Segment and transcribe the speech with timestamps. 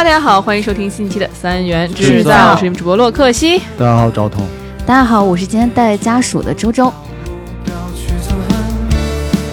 [0.00, 3.58] 哈，大家好，欢迎收听新一期的三元制造，我是你们主播洛克西。
[3.78, 4.46] 大家好，赵彤。
[4.86, 6.90] 大家好，我是今天带家属的周周。
[7.62, 8.56] 不要去憎恨，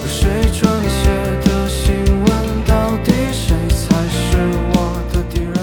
[0.08, 1.10] 谁撰写
[1.44, 1.94] 的新
[2.24, 2.26] 闻？
[2.66, 4.38] 到底谁才是
[4.72, 5.54] 我的敌人？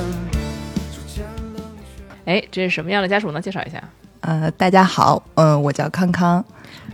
[0.94, 2.32] 逐渐冷却。
[2.32, 3.42] 哎，这是什么样的家属呢？
[3.42, 3.82] 介绍一下。
[4.20, 6.46] 呃，大家好，嗯、我叫康康，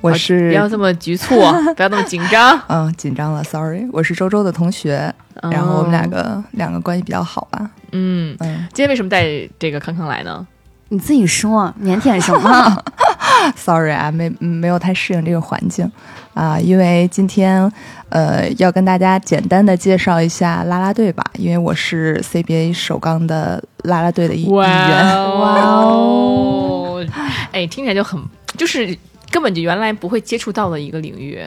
[0.01, 2.59] 我好是不要这么局促，啊 不要那么紧张。
[2.67, 5.13] 嗯、紧张了，sorry，我是周周的同学，
[5.43, 9.25] 然后我们两哦，个两个关系比较好吧，嗯，嗯今天为什么带
[9.59, 10.45] 这个康康来呢？
[10.89, 12.83] 你自己说，腼腆什么？
[13.55, 15.89] sorry 啊，没没有太适应这个环境
[16.33, 17.69] 啊、因为今天
[18.09, 27.05] 呃要跟大家简单的介绍一下啦啦队吧，因为我是 CBA 首钢的啦啦队的一一员，哇哦！
[27.51, 28.19] 哎，听起来就很
[28.57, 28.97] 就是。
[29.31, 31.39] 根本就原来不会接触到的一个领域，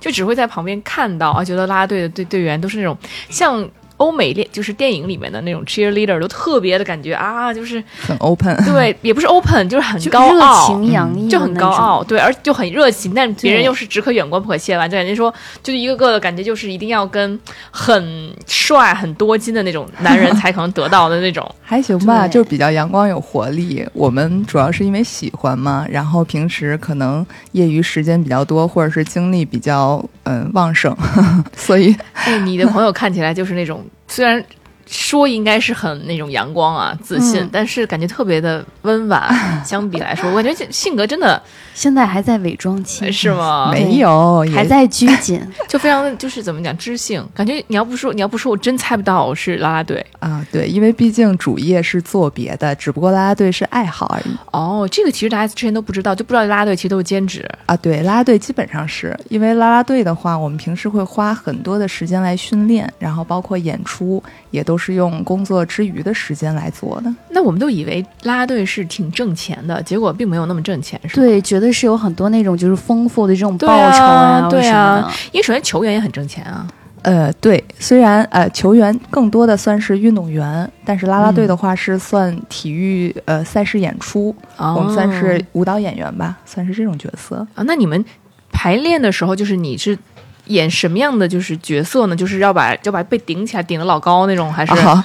[0.00, 2.96] 就只会在旁边看到啊，觉得拉拉队的队队员都是那种
[3.28, 3.68] 像
[4.02, 12.02] 欧美电，就是电影里面的那种 cheerleader，都特别的感觉啊，就是很 open，对，也不是 open，就是很高傲，情洋溢，就很高傲，。
[12.02, 17.38] 对，而就很热情，但别人又是只可远观不可亵玩，就感觉说，就是一个个的感觉，就是一定要跟
[17.70, 21.48] 很帅、很多金的那种男人 才可能得到的那种。
[21.62, 23.86] 还行吧，就是比较阳光有活力。
[23.92, 30.94] 我们主要是因为喜欢嘛，然后平时可能业余时间比较多，或者是精力比较嗯旺盛，
[31.56, 34.44] 所以哎，你的朋友看起来就是那种虽然。
[34.86, 39.22] 说应该是很那种阳光啊、自信，嗯但是感觉特别的温婉。
[39.64, 41.40] 相比来说，我感觉这性格真的
[41.74, 43.70] 现在还在伪装期，是吗？
[43.72, 45.40] 没有，还在拘谨。
[45.68, 50.04] 就非常就是怎么讲知性，感觉你要不说你要不说，我真猜不到我是啦啦队。
[50.18, 57.48] 啊，对，因为毕竟主业是做别的，只不过啦啦队是爱好而已哦，这个其实大家之前都不知道，就不知道啦啦队其实都是兼职。
[57.66, 57.76] 啊。
[57.76, 67.14] 对，啦啦队基本上是因为啦啦队的话，我们平时会花很多的时间来训练，然后包括演出也都是用工作之余的时间来做的。
[67.30, 71.26] 那我们都以为啦啦队是挺挣钱的，结果并没有那么挣钱，是吗？
[71.26, 75.12] 对，觉得是有很多那种就是丰富的这种报酬啊对啊。
[75.32, 76.66] 因为首先球员也很挣钱啊。
[77.02, 87.44] 呃，对，虽然呃球员更多的算是运动员，但是啦啦队的话是算体育呃赛事演出，哦我们算是舞蹈演员吧，算是这种角色。
[87.54, 87.64] 啊。
[87.66, 88.04] 那你们
[88.52, 89.98] 排练的时候，就是你是
[90.46, 92.16] 演什么样的就是角色呢？
[92.16, 94.72] 就是要把要把被顶起来，顶得老高那种，还是？
[94.80, 95.04] 啊，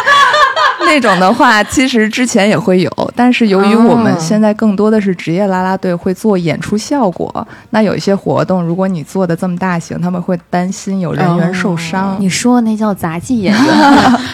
[0.86, 7.46] 那种的话，其实之前也会有，但是由于我们哦现在更多的是职业啦啦队，会做演出效果。
[7.70, 12.16] 那有一些活动，如果你做的这么大型，他们会担心有人员受伤。
[12.18, 13.62] 你说那叫杂技演员，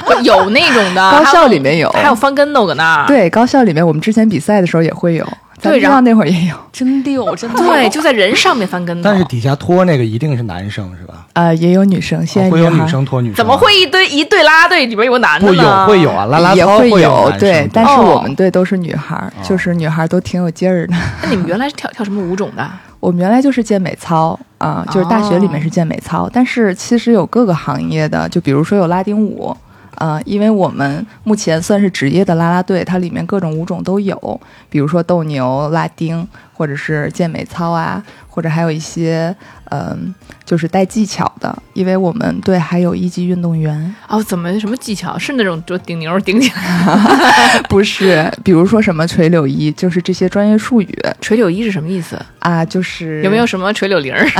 [0.06, 3.06] 不 有那种的，高校里面有还有翻跟斗搁那儿。
[3.06, 5.36] 对，高校里面我们之前比赛的时候也会有，咱
[5.70, 9.08] 对然后那会儿也有，真溜，真对，就在人上面翻跟头。
[9.08, 11.26] 但是底下拖那个一定是男生是吧？
[11.32, 13.36] 呃，也有女生，现在哦会有女生拖女生？
[13.36, 13.56] 怎么？
[13.56, 15.62] 会一堆一对啦啦队里边有个男的不呢？
[15.62, 20.94] 有会有啊，啦啦也操会有，对，但是哦我们队都是女孩儿，就是女孩儿都挺有劲儿的。
[21.22, 22.68] 那你们原来是跳跳什么舞种的？
[23.00, 29.54] 我们原来就是健美操啊、就是大学里面是健美操，但是其实有各个行业的，就比如说有拉丁舞。
[29.96, 39.34] 啊、因为我们目前算是职业的啦啦队，它里面各种舞种都有，比如说斗牛、拉丁，或者是健美操啊，或者还有一些
[39.70, 41.56] 嗯、就是带技巧的。
[41.72, 45.18] 因为我们队还有一级运动员，哦，怎么什么技巧？
[45.18, 47.62] 是那种就顶牛顶起来？
[47.68, 52.20] 不是，比如说什么垂柳一，就是这些专业术语垂柳一是什么意思？
[52.38, 54.24] 啊，就是有没有什么垂柳铃儿？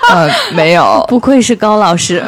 [0.10, 2.22] 呃，没有，不愧是高老师。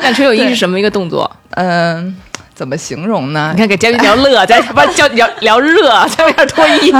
[0.00, 1.30] 那垂柳衣是什么一个动作？
[1.50, 2.16] 嗯、
[2.54, 3.58] 怎么形容呢你？
[3.58, 6.98] 看给嘉宾聊乐，在 不叫聊聊热， 在外边脱衣服。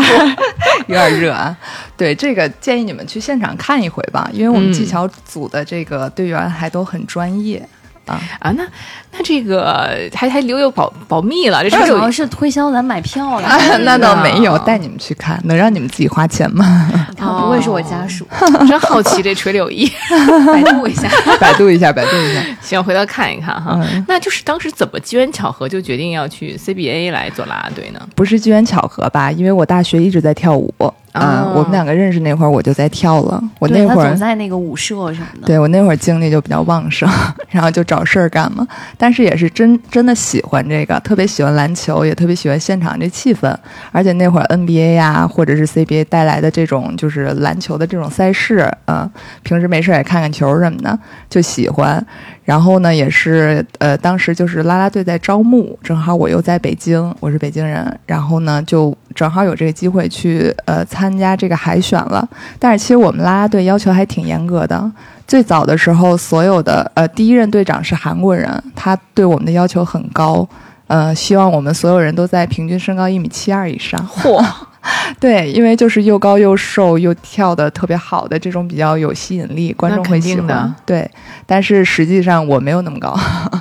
[0.86, 1.56] 有点热啊。
[1.96, 7.66] 对，这个建议你们去现场看一回吧，因为我们嗯技巧组的这个队员还都很专业
[8.10, 8.20] 啊。
[8.40, 8.64] 啊，那
[9.12, 16.90] 那这个还还留有保保密了，这垂主要是推销咱买票了， 啊，那倒没有，啊带你们去看，能让你们自己花钱吗？
[17.16, 18.26] 他不会是我家属，
[18.68, 19.90] 真好奇这垂柳衣，
[20.52, 21.08] 百度一下。
[21.40, 22.40] 百度一下，百度一下。
[22.60, 23.78] 行，回头看一看哈。
[23.82, 28.00] 嗯那就是当时怎么机缘巧合就决定要去 CBA 来做啦啦队呢？
[28.14, 29.30] 不是机缘巧合吧？
[29.30, 30.72] 因为我大学一直在跳舞，
[31.12, 35.46] 啊、哦我们两个认识那会儿我就在跳了，我那会儿总在那个舞社什么的。
[35.46, 37.08] 对我那会儿精力就比较旺盛，
[37.50, 38.66] 然后就找事儿干嘛。
[38.96, 43.52] 但是也是真真的喜欢这个，特别喜欢篮球，也特别喜欢现场这气氛。
[43.90, 49.10] 而且那会儿 NBA 呀、或者是 CBA 带来的这种就是篮球的这种赛事，啊、
[49.42, 50.96] 平时没事儿也看看球什么的，
[51.28, 52.06] 就喜欢。
[52.50, 62.28] 然后呢，也是呃，当时就是啦啦队在招募，正好我又在北京，我是北京人，然后呢，就正好有这个机会去呃参加这个海选了。
[62.58, 64.90] 但是其实我们啦啦队要求还挺严格的，
[65.28, 70.44] 最早的时候，所有的呃第一任队长是韩国人，他对我们的要求很高，
[70.88, 74.04] 呃，希望我们所有人都在平均身高一米七二以上。
[74.08, 74.44] 嚯，
[75.20, 80.74] 对，因为就是又高又瘦又跳的特别好的这种比较有吸引力，观众会喜欢。
[80.86, 81.08] 对，
[81.46, 83.14] 但是实际上我没有那么高，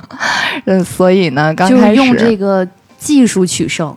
[0.64, 2.66] 嗯，所以呢，刚开始就用这个
[2.98, 3.94] 技术取胜，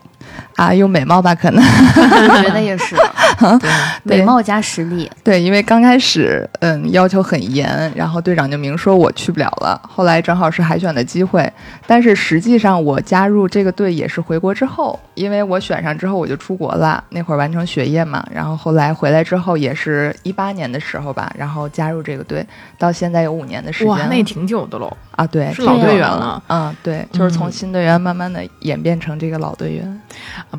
[0.55, 1.63] 啊用美貌吧，可能。
[1.63, 2.95] 我觉得也是。
[2.95, 3.05] 对，
[4.03, 5.09] 美貌加实力。
[5.23, 9.79] 对，因为刚开始嗯要求很严，然后队长就明说我去不了了。
[9.87, 11.51] 后来正好是海选的机会，
[11.87, 22.45] 但是实际上我加入这个队也是回国之后，因为我选上之后我就出国了，那会儿完成学业嘛，然后后来回来之后也是一八年的时候吧，然后加入这个队，
[22.77, 24.95] 到现在有五年的时间哇，那也挺久的喽。
[25.15, 26.41] 啊，对，是老队员了。
[26.47, 30.01] 嗯，对，就是从嗯新队员慢慢的演变成这个老队员，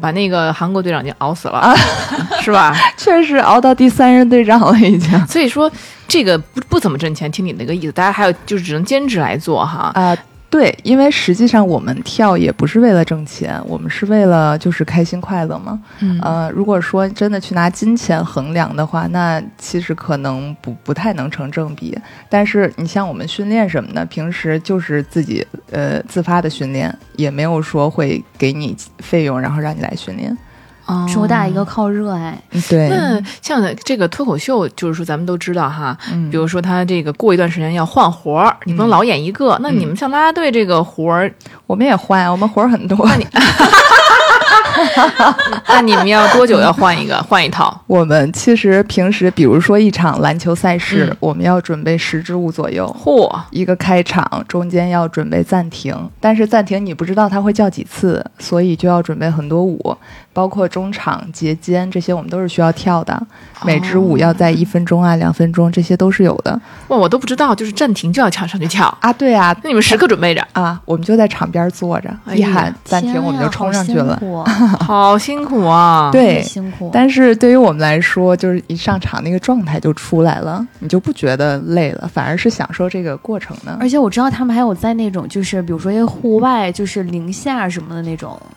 [0.00, 1.74] 把那个韩国队长已经熬死了，啊
[2.40, 2.63] 是吧？
[2.96, 5.18] 确实熬到第三任队长了已经。
[5.26, 5.70] 所以说
[6.06, 9.90] 这个不不怎么挣钱，听你那个意思，大家还有就是只能兼职来做哈。
[9.94, 10.16] 啊、
[10.50, 15.80] 对，因为实际上我们跳也不是为了挣钱，我们是为了就是开心快乐嘛。
[15.98, 21.98] 嗯呃，如果说真的去拿金钱衡量的话，那其实可能不不太能成正比。
[22.28, 30.36] 但是你像我们训练什么的，平时就是自己呃自发的训练，也没有说会给你费用，然后让你来训练。
[30.86, 39.58] 哦主打一个靠热爱，嗯对，那像这个脱口秀，就是说咱们都知道哈，嗯比如说他这个过一段时间要换活儿，你不能嗯老演一个。
[39.62, 41.32] 那你们像啦啦队这个活儿，
[41.66, 43.08] 我们也换，我们活儿很多。
[45.68, 47.80] 那你们要多久要换一个 换一套？
[47.86, 52.84] 我们其实平时，比如说一场篮球赛事，嗯我们要准备十支舞左右。
[53.02, 59.96] 嚯，一个开场中间要准备暂停，但是暂停你不知道它会叫几次，所以就要准备很多舞，
[60.34, 63.26] 包括中场、节间这些我们都是需要跳的。
[63.64, 68.86] 每支舞要在一分钟啊、两分钟，这些都是有的哇，我都不知道，就是暂停就要跳上去跳。
[69.00, 69.10] 啊。
[69.10, 74.20] 对啊，那你们时刻准备着，啊，我们就在场边坐着，一喊暂停，我们就冲上去了。
[74.80, 76.10] 好辛苦啊！
[76.12, 76.90] 对辛苦。
[76.92, 83.78] 但是对于我们来说，就是一上场那个状态就出来了，你就不觉得累了，反而是享受这个过程呢。
[83.80, 88.54] 而且我知道他们还有在那种，就是比如说一些户外，就是零下什么的那种，就是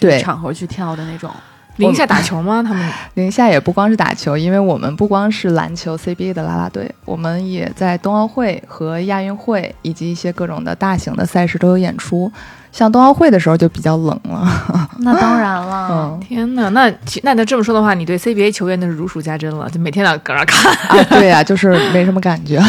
[0.00, 1.30] 对场合去跳的那种。
[1.76, 2.60] 零下打球吗？
[2.60, 12.32] 他们 零下也不光是打球，因为我们不光是篮球 CBA 的啦啦队，我们也在冬奥会和亚运会以及一些各种的大型的赛事都有演出。
[12.78, 14.46] 像冬奥会的时候就比较冷了，
[15.00, 16.88] 那当然了，嗯天哪，那
[17.24, 20.72] 那那这么说的话，你对 CBA 球员那是如数家珍了，就每天都要搁那看。
[20.72, 22.62] 啊，对呀、就是没什么感觉。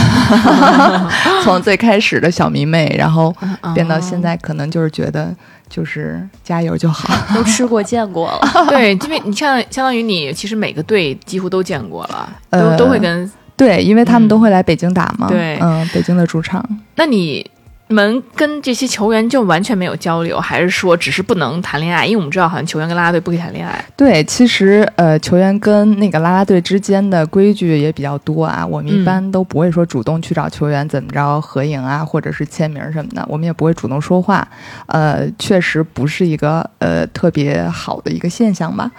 [1.46, 3.32] 从最开始的小迷妹，然后
[3.76, 5.32] 变到现在，可能就是觉得
[5.70, 7.14] 就是加油就好。
[7.36, 8.66] 都 吃过见过了。
[8.70, 13.32] 对，因为你像相当于你其实每个队几乎都见过了，都、呃都会跟。
[13.56, 16.66] 对，因为他们都会来北京打嘛，对嗯，北京的主场。
[16.96, 17.46] 那你
[17.94, 22.06] 们跟这些球员就完全没有交流，还是说只是不能谈恋爱？
[22.06, 23.84] 因为我们知道好像球员跟啦啦队不可以谈恋爱。
[23.98, 28.66] 对，其实呃，球员跟那个啦啦队之间的规矩也比较多啊。
[28.66, 34.48] 我们一嗯般都不会说主动去找球员怎么着合影啊，或者是签名什么的，我们也不会主动说话。
[34.86, 38.92] 呃，确实不是一个呃特别好的一个现象吧。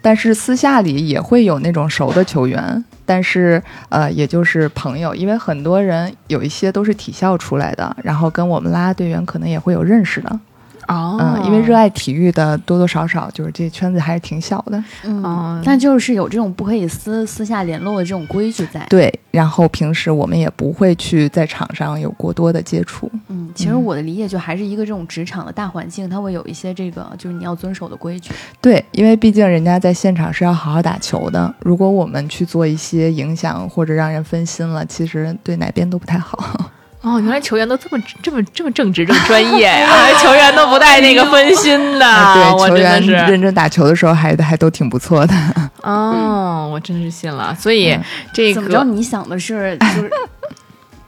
[0.00, 10.40] 但是私下里也会有那种熟的球员，但是呃，也就是朋友，因为很多人有一些都是体校出来的，然后跟我们啦啦队员可能也会有认识的。
[10.88, 14.82] 哦嗯，因为热爱体育的多多少少就是这圈子还是挺小的。
[15.04, 18.84] 嗯嗯，但就是有这种不可以私私下联络的这种规矩在。
[18.88, 23.10] 对，然后平时我们也不会去在场上有过多的接触。
[23.28, 28.30] 嗯，其实我的理解就还是一个这种职场的大环境，它会有一些这个就是你要遵守的规矩。
[28.60, 36.70] 对，因为毕竟人家在现场是要好好打球的，如果我们去做一些影响或者让人分心了，其实对哪边都不太好。
[37.00, 45.34] 哦，原来球员都这么这么这么正直，这么专业呀、 球员都不带那个分心的，对，我球员真的是认真打球的时候还还都挺不错的。
[45.82, 47.54] 哦，我真是信了。
[47.54, 48.02] 所以嗯
[48.32, 48.82] 这怎么着？
[48.84, 50.10] 你想的是 就是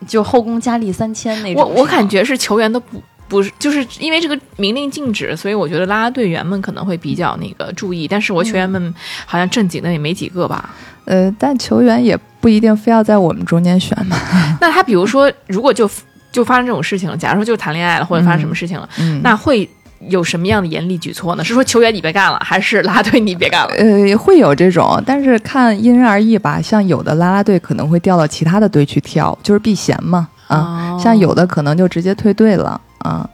[0.07, 1.61] 就后宫佳丽三千那种？
[1.61, 8.93] 我我感觉是球员都不不是，就是因为这个明令禁止，所以我觉得啦啦队员们可能会比较那个注意，但是我球员们
[9.25, 10.69] 好像正经的也没几个吧。
[11.05, 14.15] 呃，但球员也不一定非要在我们中间选嘛。
[14.61, 15.89] 那他比如说，如果就
[16.31, 19.69] 就发生这种事情了，假如说就谈恋爱了，或者发生什么事情了，嗯，那会
[20.07, 21.43] 有什么样的严厉举措呢？
[21.43, 23.73] 是说球员你别干了，还是啦啦队你别干了？
[23.75, 26.61] 呃，会有这种，但是看因人而异吧。
[26.61, 30.27] 像有的啦啦队可能会调到其他的队去跳，就是避嫌嘛。
[30.47, 32.79] 啊，哦像有的可能就直接退队了。
[32.99, 33.27] 啊，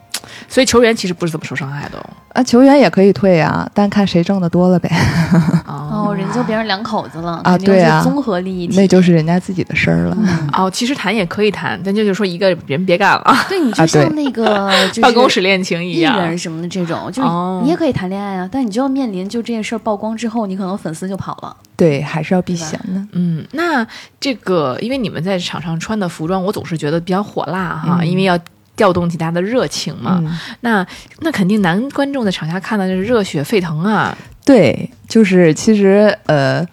[0.48, 2.05] 所以球员其实不是怎么受伤害的哦。
[2.34, 4.89] 啊，球员也可以退啊，但看谁挣的多了呗，
[5.65, 8.75] 哦，人就变成两口子了啊对啊是综合利益体。
[8.75, 10.17] 那就是人家自己的事儿了。
[10.53, 16.17] 哦，其实谈也可以谈，但就是说一个人别干了， 对你就像那个 就是办公室恋情一艺样。
[16.22, 21.55] 人什么的这种，就是哦你也可以谈恋爱啊，但你就要面临就这件事儿曝光之后，你可能粉丝就跑了。
[21.75, 23.03] 对，还是要避嫌的。
[23.13, 23.86] 嗯，那
[24.19, 28.38] 这个因为你们在场上穿的服装，我总是觉得比较火辣哈，嗯因为要
[28.77, 30.22] 调动起大家的热情嘛。
[30.24, 30.88] 嗯，那
[31.19, 34.17] 那肯定男观众在场下看的是热血沸腾啊。
[34.46, 36.65] 对，就是其实呃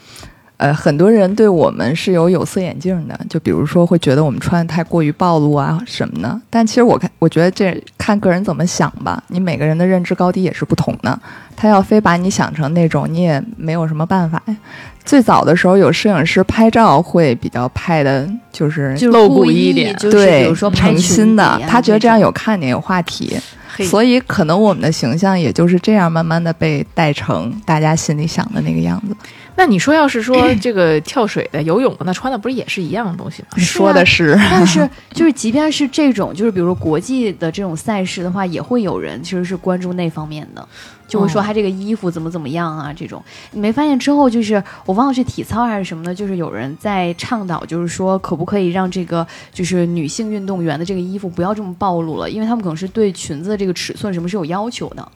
[0.64, 6.40] 呃，很多人对我们是有有色眼镜的，就比如说会觉得我们穿的太过于暴露啊什么的。
[6.48, 11.20] 但其实我看，我觉得这看个人怎么想吧，你每个人的认知高低也是不同的。
[11.54, 14.56] 他要非把你想成那种，你也没有什么办法呀。
[15.04, 23.36] 最早的时候，有摄影师拍照会比较拍的，就是露骨一点对比如说心的他觉得这样有看点、有话题，
[23.80, 29.14] 所以可能我们的形象也就是这样慢慢的被带成大家心里想的那个样子。
[29.56, 33.48] 那你说要是说 这个跳水的、游泳的，那穿的不是也是一样的东西吗？
[33.56, 40.68] 你说的是， 但是 就是即便是这种，就是比如说国际的这种赛事的话，也会有人其实是关注那方面的，
[41.06, 43.22] 就会说哦他这个衣服怎么怎么样啊这种。
[43.52, 55.08] 你没发现之后，就是我忘了是体操还是什么的，就是有人在倡导，就是说可不可以让这个就是女性运动员的这个衣服不要这么暴露了，因为他们可能是对裙子的这个尺寸什么是有要求的。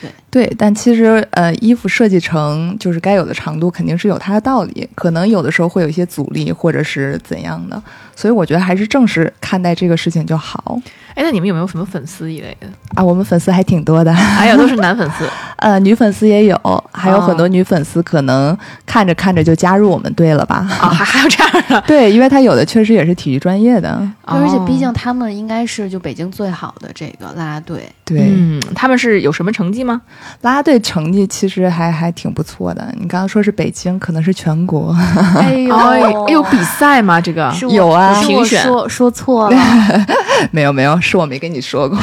[0.00, 0.10] 对，
[0.58, 4.88] 但其实呃，衣服设计成就是该有的长度，肯定是有它的道理。
[4.94, 7.82] 可能有的时候会有一些阻力，或者是怎样的，
[8.14, 10.78] 所以我觉得还是正视看待这个事情就好
[11.14, 12.66] 哎，那你们有没有什么粉丝一类的？
[12.94, 13.02] 啊。
[13.02, 20.56] 我们粉丝还挺多的， 还有都是男粉丝，呃，女粉丝也有，还有很多哦女粉丝可能看着看着就加入我们队了吧。
[20.80, 30.00] 啊，还还有这样的， 对，因为他有的确实也是体育专业的，而且毕竟哦他们应该是就北京最好的这个啦啦队，对，嗯，他们是有什么成绩吗？
[30.42, 32.92] 啦啦队成绩其实还还挺不错的。
[32.98, 34.94] 你刚刚说是北京，可能是全国。
[35.36, 37.20] 哎呦哎，有比赛吗？
[37.20, 39.56] 这个有啊是我评选说说错了。
[40.50, 41.98] 没有没有，是我没跟你说过，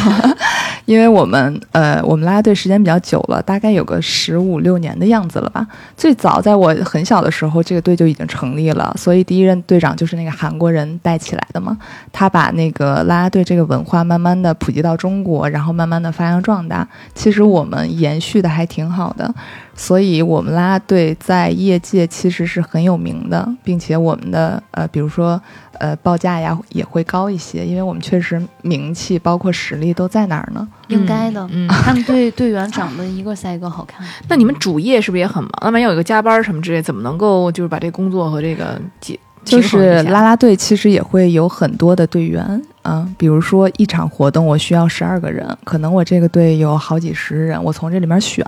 [0.85, 5.65] 因为我们呃，我们拉拉队时间比较久了，大概有个十五六年的样子了吧。
[5.97, 11.77] 最早在我很小的时候，这个队就已经成立了，所以第一任队长就是那个韩国人带起来的嘛。
[12.11, 16.87] 他把那个拉拉队这个文化慢慢的普及到中国，然后慢慢的发扬壮大。
[17.13, 19.33] 其实我们延续的还挺好的，
[19.75, 25.41] 所以我们啦啦队在业界其实是很有名的，并且我们的呃，比如说。
[25.77, 30.65] 呃，报价呀也会高一些，因为我们确实名气包括实力都在那儿呢。
[30.87, 34.07] 应该的，嗯，他们队队员长得一个赛一个好看。
[34.29, 35.51] 那你们主业是不是也很忙？
[35.63, 48.45] 那万一有一个加班什么之类，怎么能够就是把这工作和这个解就是啦啦队其实也会有很多的队员啊，比如说一场活动我需要十二个人，可能我这个队有好几十人，我从这里面选，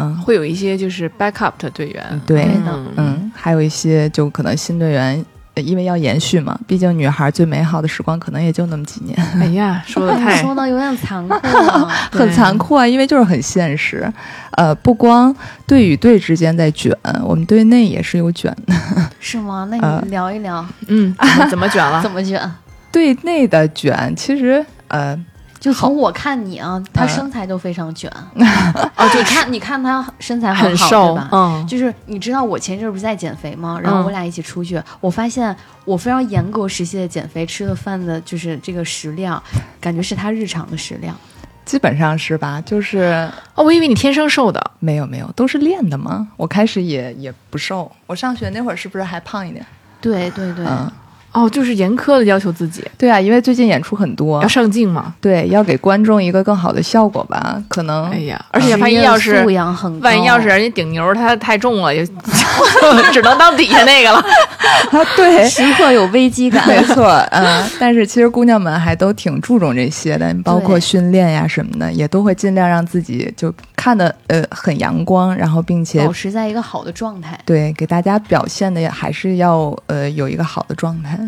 [0.00, 5.24] 嗯会有一些就是 backup 的队员，对嗯嗯，还有一些就可能新队员。
[5.54, 11.88] 呃因为要延续嘛，毕竟女孩最美好的时光可能也就那么几年，哎呀， 说的太说的有点残酷了。
[12.12, 14.08] 很残酷啊，因为就是很现实。
[14.52, 15.34] 呃，不光
[15.66, 18.72] 队与队之间在卷，我们队内也是有卷的。
[19.18, 19.66] 是吗？
[19.68, 22.08] 那呃你聊一聊嗯，怎么怎么卷了怎？
[22.08, 22.40] 么卷？
[22.92, 25.18] 队内的卷其实呃
[25.60, 28.10] 就从我看你啊，他嗯身材都非常卷。
[28.96, 31.28] 哦，就你看，你看他身材，很瘦对吧？
[31.32, 33.78] 嗯，就是你知道我前阵儿不是在减肥吗？
[33.80, 39.40] 然后嗯我俩一起出去，我发现我非常严格实现的减肥，吃的饭的就是这个食量，
[39.78, 41.14] 感觉是他日常的食量。
[41.66, 46.26] 基本上是吧，就是哦，我以为你天生瘦的，没有没有，都是练的嘛。
[46.36, 49.64] 我开始也也不瘦，我上学那会儿是不是还胖一点？
[50.00, 50.90] 对对对，嗯，
[51.32, 55.14] 哦，就是严苛的要求自己，对啊，因为最近演出很多要，上镜嘛。
[55.20, 57.62] 对，要给观众一个更好的效果吧。
[57.68, 62.04] 可能哎呀，而且万一要是素养很高，万一要是人家顶牛，他太重了，也
[63.12, 64.18] 只能当底下那个了。
[64.90, 66.66] 啊，对， 时刻有危机感。
[66.66, 77.40] 没错，嗯，但是其实姑娘们还都挺注重这些的，包括训练呀什么的，也都会尽量让自己就看的呃很阳光，然后并且保持在一个好的状态。
[77.46, 81.18] 对给大家表现的也还是要呃有一个好的状态。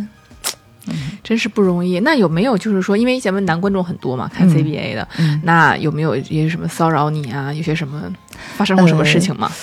[1.23, 2.01] 真是不容易。
[2.01, 7.51] 那有没有就是说，因为咱们男观众很多嘛，看嗯 CBA 的，嗯，那有没有一些什么骚扰你啊？
[7.55, 8.03] 有些什么
[8.57, 9.51] 发生过什么事情吗？
[9.51, 9.57] 呃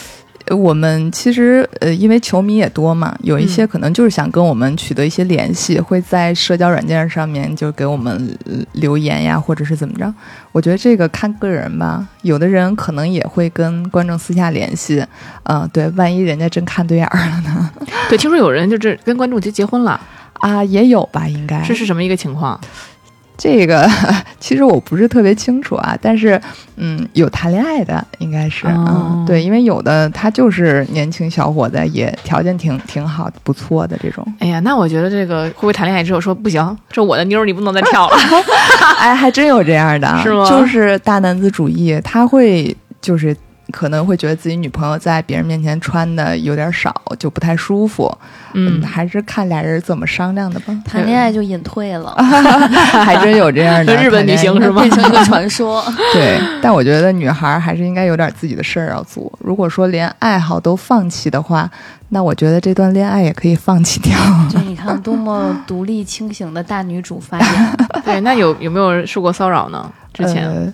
[0.49, 10.13] 我们其实呃，因为球迷也多嘛，有一些嗯可能就是想跟我们取得一些联系，会在社交软件上面就给我们呃留言呀，或者是怎么着。
[10.51, 15.05] 我觉得这个看个人吧，有的人可能也会跟观众私下联系，
[15.43, 17.69] 嗯、对，万一人家真看对眼儿了呢？
[18.09, 19.99] 对，听说有人就是跟观众就结婚了，
[20.33, 22.59] 啊，也有吧，应该这是什么一个情况？
[23.39, 23.89] 这个
[24.39, 26.39] 其实我不是特别清楚啊，但是
[26.75, 34.25] 嗯，有谈恋爱的应该是，哦嗯，对，因为有的他就是年轻小伙子，也条件挺挺好，不错的这种。
[34.39, 38.17] 哎呀，那我觉得这个会不会谈恋爱之后说不行，这我的妞儿你不能再跳了？
[39.00, 43.36] 哎，还真有这样的， 是吗就是大男子主义，他会就是
[43.71, 48.11] 可能会觉得自己女朋友在别人面前穿的有点少，就不太舒服。
[48.53, 50.75] 嗯，还是看俩人怎么商量的吧。
[50.83, 52.13] 谈恋爱就隐退了，
[53.05, 55.83] 还真有这样的 日本女星是吗变成一个传说。
[56.13, 59.31] 对，但我觉得女孩儿还是应该有点自己的事儿要做。
[59.39, 61.69] 如果说连爱好都放弃的话，
[62.09, 64.17] 那我觉得这段恋爱也可以放弃掉。
[64.49, 69.91] 就你看多么独立清醒的大女主发言，对，那有有没有受过骚扰呢？
[70.11, 70.73] 之前、呃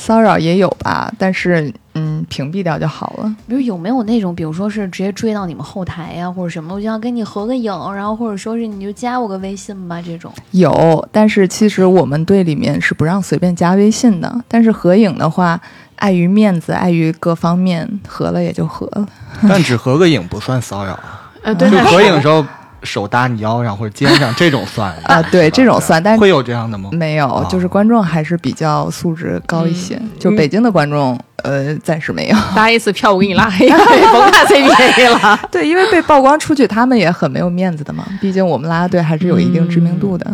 [0.00, 3.36] 骚扰也有吧，但是嗯，屏蔽掉就好了。
[3.46, 10.32] 比如有没有那种，比如说是直接追到你们后台呀、或者什么，我就想跟你合个影，然后或者说是你就加我个微信吧，这种。
[10.52, 14.44] 有，但是其实我们队里面是不让随便加微信的。
[14.48, 15.60] 但是合影的话，
[15.96, 19.06] 碍于面子，碍于各方面，合了也就合了。
[19.46, 20.98] 但只合个影不算骚扰，
[21.42, 22.42] 呃，对，就合影的时候
[22.82, 26.90] 手搭你腰上或者肩上 这种算啊对这种算但是会有这样的吗？
[26.92, 29.96] 没有，哦就是观众还是比较素质高一些。
[29.96, 32.36] 嗯就北京的观众，呃，暂时没有。
[32.54, 35.40] 搭一次票我给你拉黑，甭看 CBA 了。
[35.50, 38.04] 对，因为被曝光出去，他们也很没有面子的嘛。
[38.20, 40.26] 毕竟我们啦啦队还是有一定知名度的。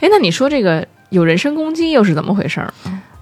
[0.00, 2.72] 哎，那你说这个有人身攻击又是怎么回事儿？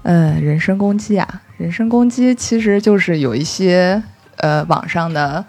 [0.03, 4.01] 呃，人身攻击啊，人身攻击其实就是有一些
[4.37, 5.45] 呃网上的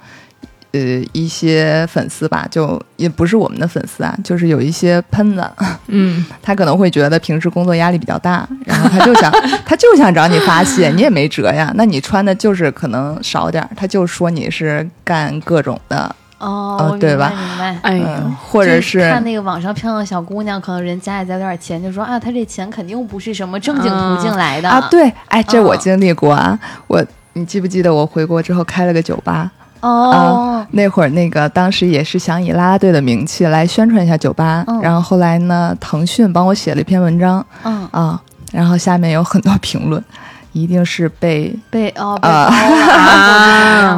[0.74, 0.79] 呃
[1.13, 5.50] 一些粉丝吧，就也不是我们的粉丝啊，就是有一些喷子，
[5.88, 9.31] 嗯，他可能会觉得平时工作压力比较大，然后他就想
[9.65, 17.79] 他就想找你发泄，你也没辙呀，那你穿的就是可能少点儿，他就说你是干各种的，哦，呃对吧明白。
[17.83, 18.01] 哎
[18.50, 29.51] 或者是看那个网上漂亮小姑娘，可能人家里再有点钱，就说啊，她这钱肯定不是什么正经途径来的啊，对，哎，这我嗯经历过啊，我你记不记得我回国之后开了个酒吧？
[29.81, 34.79] 哦，那会儿那个当时也是想以啦啦队的名气来宣传一下酒吧，嗯。
[34.81, 40.03] 然后后来呢，腾讯帮我写了一篇文章嗯，啊，然后下面有很多评论，
[40.51, 42.27] 一定是被被哦被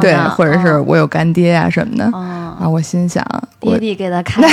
[0.00, 2.04] 对或者是我有干爹啊什么的。
[2.14, 3.24] 嗯，啊，我心想，
[3.60, 4.48] 我爹地给他开的，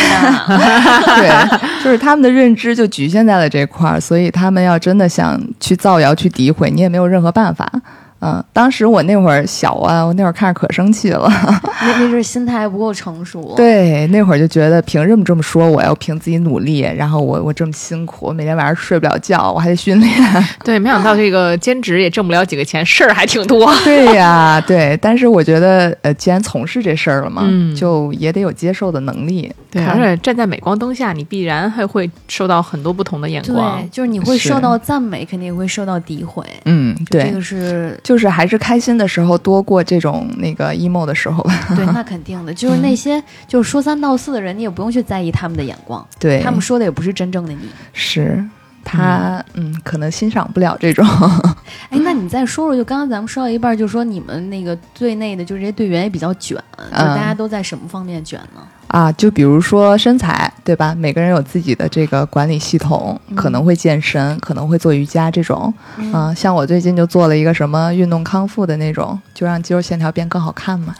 [1.18, 7.70] 对，就是他们的认知就局限在了这块儿，所以他们要真的想去造谣、去诋毁，你也没有任何办法。
[8.20, 11.30] 嗯，当时我那会儿小啊，我那会儿看着可生气了。
[11.82, 15.82] 那那阵儿心态不够成熟，，对，那会儿就觉得凭什么这么说我？
[15.84, 20.12] 要凭自己努力，然后我我这么辛苦，我每天晚上睡不了觉，我还得训练。
[20.66, 23.74] 对，没想到这个兼职也挣不了几个钱，事儿还挺多。
[23.84, 24.98] 对呀，对。
[25.02, 29.52] 但是我觉得，呃，既然从事这事儿了嘛，嗯就也得有接受的能力。
[29.70, 33.90] 对，看而且站在镁光灯下，你必然还会受到很多不同的眼光对，。
[33.90, 41.54] 就是你会是受到赞美，肯定也会受到诋毁，嗯，对这个，是就是还是开心的时候多过这种那个 emo 的时候吧。
[41.76, 47.68] 对，那肯定的， 就是那些就是说三道四的人，你也不用去在意他们的眼光，对，他们说的也不是真正的你。
[47.92, 48.42] 是
[48.86, 51.06] 他，嗯可能欣赏不了这种。
[51.92, 56.58] 哎，那你再说说，就刚刚咱们说到一半，就说你们那个队内的，就是这些队员也比较卷，
[56.92, 58.62] 就大家都在什么方面卷呢？
[58.88, 60.96] 啊，就比如说身材，对吧？
[60.96, 65.74] 每个人有自己的这个管理系统，可能会健身，可能会做瑜伽这种。
[65.98, 70.96] 嗯啊，像我最近就做了一个什么运动康复的那种，就让肌肉线条变更好看嘛。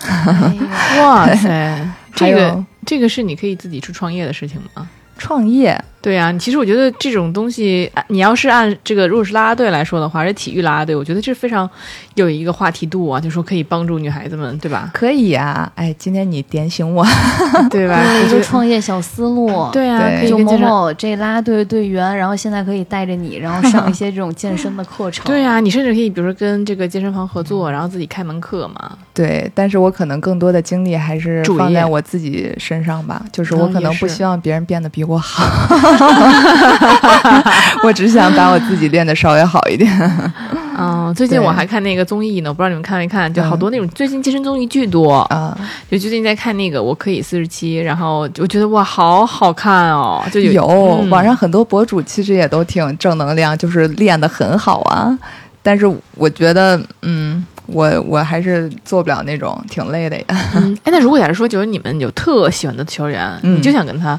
[1.00, 4.88] 哇塞，这个这个是你可以自己去创业的事情吗？
[5.18, 11.70] 创业，对呀、其实我觉得这种东西，啊你要是按这个如果是啦啦队来说的话，这体育啦啦队，我觉得这非常
[12.16, 14.92] 有一个话题度啊，就说可以帮助女孩子们，对吧？
[14.94, 17.06] 可以啊、哎，今天你点醒我。
[17.70, 18.02] 对吧？
[18.04, 19.70] 对，我觉得就创业小思路。。
[19.74, 25.26] 对啊，对就某可以就某某这啦啦队队员，然后现在可以带着你，然后上一些这种健身的课程。
[25.28, 28.98] 对啊、你甚至可以比如说跟这个健身房合作，然后自己开门课嘛。
[29.14, 35.44] 对，但是我可能更多的精力还是主放在我自己身上吧，就是我嗯可能不希望别人变得比我好，
[37.84, 39.90] 我只想把我自己练得稍微好一点。
[40.80, 45.20] 嗯，最近我还看那个综艺呢，我不知道你们看没看，就好嗯多那种最近健身综艺巨多。
[45.32, 45.58] 啊，
[45.90, 50.66] 就最近在看那个《我可以四十七》，然后我觉得哇，好好看哦，就有
[51.10, 55.18] 网上很多博主其实也都挺正能量，就是练得很好啊。
[55.64, 60.24] 但是我觉得，嗯，我我还是做不了那种，挺累的呀。
[60.56, 64.18] 嗯，哎，那如果假如说，就是你们有特喜欢的球员，嗯你就想跟他，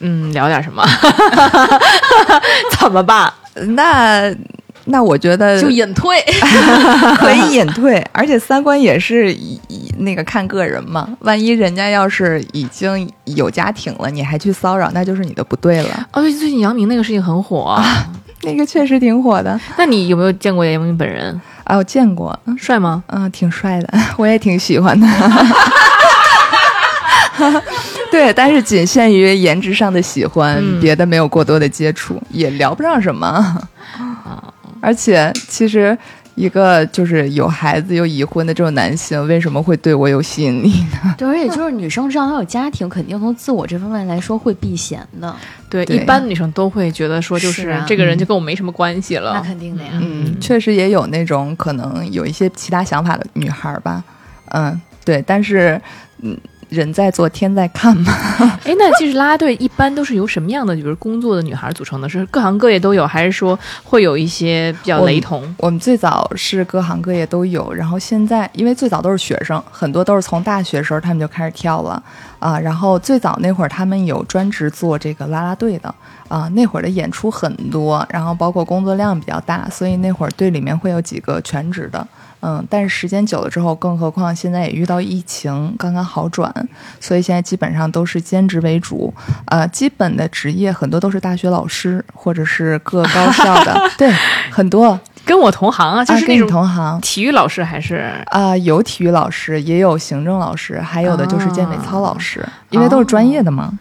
[0.00, 0.84] 嗯，聊点什么，
[2.78, 3.32] 怎么办？
[3.68, 4.30] 那
[4.84, 6.22] 那我觉得就隐退。
[7.18, 11.08] 可以隐退，而且三观也是以以那个看个人嘛。
[11.20, 16.06] 万一人家要是已经有家庭了，你还去骚扰，那就是你的不对了。
[16.12, 18.06] 哦，对，最近杨明那个事情很火啊。
[18.42, 21.40] 那个确实挺火的那你有没有见过杨明本人？
[21.64, 23.02] 啊，我见过，嗯帅吗？
[23.08, 25.06] 嗯，挺帅的，我也挺喜欢的。
[28.16, 33.60] 对，但是仅限于颜值上的喜欢，嗯别的没有过多的接触，也聊不上什么。
[34.80, 35.96] 而且，其实
[36.34, 41.14] 一个就是有孩子又已婚的这种男性，为什么会对我有吸引力呢？
[41.18, 45.36] 对，而且就是女生知道她有家庭，肯定从自我这方面来说会避嫌的，
[45.68, 49.40] 对，对一般女生都会觉得说，就是是啊这个人就跟我没什么关系了那。
[49.42, 49.90] 肯定的呀。
[49.94, 54.02] 嗯，确实也有那种可能有一些其他想法的女孩儿吧。
[54.52, 55.80] 嗯，对，但是
[56.22, 56.36] 嗯，
[56.68, 58.12] 人在做天在看嘛。
[58.64, 62.08] 哎，那其实啦啦队一般都是由什么样的，比如工作的女孩组成的？
[62.08, 65.54] 是各行各业都有，还是说会有一些比较雷同？
[65.58, 72.02] 我们最早是各行各业都有，然后现在因为最早都是学生，很多都是从大学时候他们就开始跳了
[72.38, 72.58] 啊。
[72.58, 75.94] 然后最早那会儿他们有专职做这个啦啦队的
[76.28, 82.06] 啊，那会儿的演出很多，然后包括工作量比较大，所以那会儿队里面会有几个全职的。
[82.48, 86.54] 嗯，但是时间久了之后，更何况现在也遇到疫情，刚刚好转，
[87.00, 89.12] 所以现在基本上都是兼职为主。
[89.46, 94.12] 呃，基本的职业很多都是大学老师或者是各高校的， 对，
[94.52, 103.76] 很多跟我同行啊，就啊跟你是那种同行体育老师还是啊、有体育老师，也有行政老师，还有的就是健美操老师，啊因为都是专业的嘛。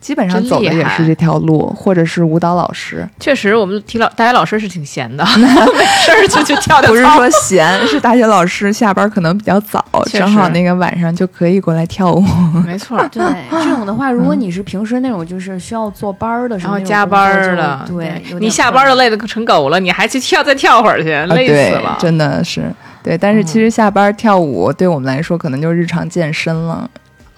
[0.00, 6.90] 基本上走的也是这条路，或者是舞蹈老师，确实，我们体老大学老师是挺闲的， 没事儿就就跳跳。
[6.90, 12.24] 不是说闲， 是大学老师下班可能比较早，正好那个晚上就可以过来跳舞。
[12.66, 21.98] 没错儿，对这种的话， 如果你是平时那种就是需要坐班儿的，什然后加班儿工作了，对，你下班儿都累得成狗了，你还去跳再跳会儿去，累死了，。
[22.00, 22.62] 真的是
[23.02, 23.18] 对。
[23.18, 26.88] 但是其实下班跳舞对我们来说，可能就是日常健身了。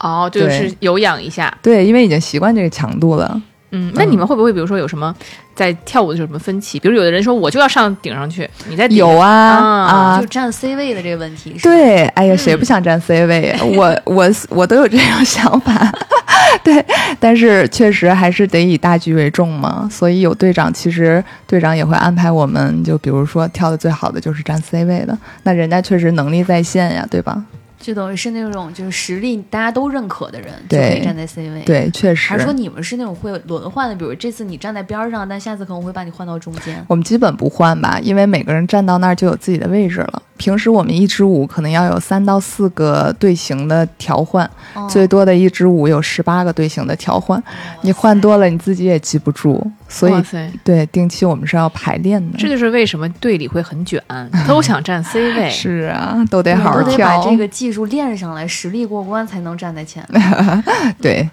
[0.02, 1.56] 哦，就是有氧一下。
[1.62, 3.40] 对，因为已经习惯这个强度了。
[3.74, 5.14] 嗯，那你们会不会比如说有什么
[5.54, 6.78] 在跳舞的时候有什么分歧？
[6.78, 11.62] 比如有的人说我就要上顶上去，你在顶有啊啊啊就，占 C 位的这个问题是。
[11.62, 13.56] 对，哎呀，谁不想占 C 位？
[13.74, 15.90] 我我我都有这种想法，
[16.62, 16.84] 对，
[17.18, 19.88] 但是确实还是得以大局为重嘛。
[19.90, 27.42] 所以有队长，其实队长也会安排我们，就比如说跳的最好的就是占 C 位的，那人家确实能力在线呀，对吧？
[27.82, 31.62] 就等于是那种就是实力大家都认可的人，就可对以站在 C 位。。
[31.66, 33.94] 对，确实还是说你们是那种会轮换的？
[33.96, 36.82] 比如这次你站在边儿上，但下次可能会把你换到中间。
[36.88, 40.22] 我们基本不换吧，因为每个人站到那儿就有自己的位置了。
[40.36, 47.42] 平时我们一支舞可能要有三到四个队形的调换，哦最多的一支舞有十八个队形的调换，
[47.82, 52.38] 你换多了你自己也记不住，所以哇塞，对定期我们是要排练的。
[52.38, 54.02] 这就是为什么队里会很卷，
[54.48, 55.48] 都想占 C 位。
[55.52, 57.30] 是啊，都得好好都得把跳。
[57.30, 60.22] 这个技术练上来，实力过关才能站在前面。
[61.00, 61.28] 对，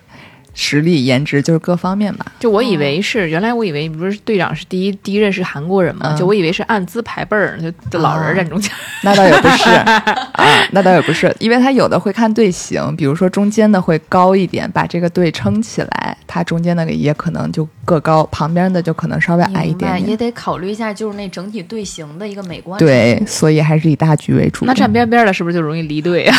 [0.61, 2.25] 实力、颜值就是各方面吧。
[2.37, 8.69] 就我以为是，原来我以为不是队长是第一第一任是韩国人嘛，嗯就我以为是按资排辈儿，就就老人站中间。
[9.03, 9.69] 那倒也不是
[10.33, 20.09] 啊，那倒也不是，因为他有的会看队形，比如说中间的会高一点，把这个队撑起来，他中间那个也可能就个高，旁边的就可能稍微矮一，点点。
[20.09, 22.77] 也得考虑一下，就是那整体队形的一个美观。
[22.77, 24.65] 对，，所以还是以大局为主。
[24.65, 26.35] 那站边边的是不是就容易离队啊？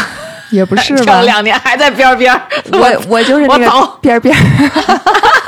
[0.51, 1.25] 也不是跳吧了？
[1.27, 4.41] 两年还在边边儿，我我就是那个边儿边儿，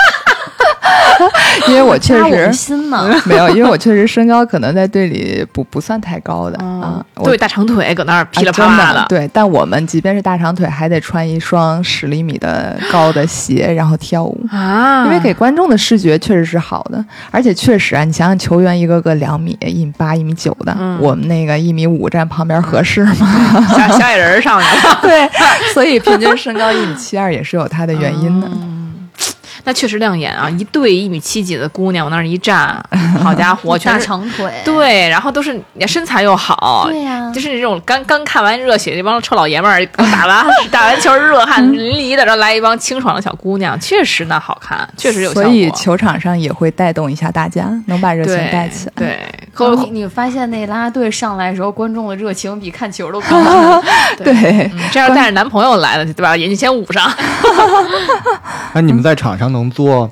[1.69, 2.73] 因为我确实。
[3.25, 7.05] 没有，因为我确实身高可能在队里不不算太高的啊。
[7.17, 9.05] 我对，大长腿搁那儿噼里啪啦的。
[9.09, 14.39] 对，但我们即便是大长腿，还得穿一双十厘米的高的鞋，然后跳舞。
[14.51, 23.15] 啊，因为给观众的视觉确实是好的，而且确实啊，你想想球员一个个两米、一米八、一米九的，嗯我们那个一米五站旁边合适吗？
[23.77, 24.99] 小小矮人儿上去了。
[25.03, 25.29] 对，
[25.73, 28.49] 所以平均身高一米七二也是有它的原因的。
[29.65, 30.49] 那确实亮眼啊！
[30.59, 32.83] 一对一米七几的姑娘往那儿一站，
[33.23, 34.53] 好家伙， 全大是长腿。
[34.65, 45.43] 对，然后都是你身材又好，对呀就是这种刚刚看完热血这帮臭老爷们儿，刚打完 打完球热汗淋漓的，然后来一帮清爽的小姑娘，确实那好看，确实有效果。
[45.45, 48.93] 所以球场上也会带动一下大家，能把热情带起来。
[48.97, 49.19] 对，
[49.85, 53.83] 你你发现那啦啦队上来的时候，观众的热情比看球都高。
[54.17, 56.37] 对，嗯这要带着男朋友来的，对吧？
[56.37, 57.11] 眼睛先捂上。
[58.75, 60.11] 那你们在场上能做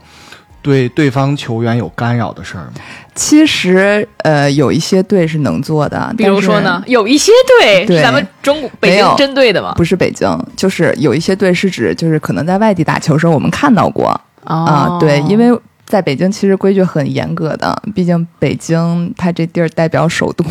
[0.62, 2.72] 对对方球员有干扰的事儿吗？
[3.14, 9.74] 其实呃有一些队是能做的，比如说呢，有一些队是咱们中国北京针对的嘛。
[9.76, 14.08] 不是北京，就是有一些队是指就是可能在外地打球的时候我们看到过。
[14.44, 15.58] 啊、哦对，因为
[15.90, 20.44] 在北京其实规矩很严格的，毕竟北京它这地儿代表首都，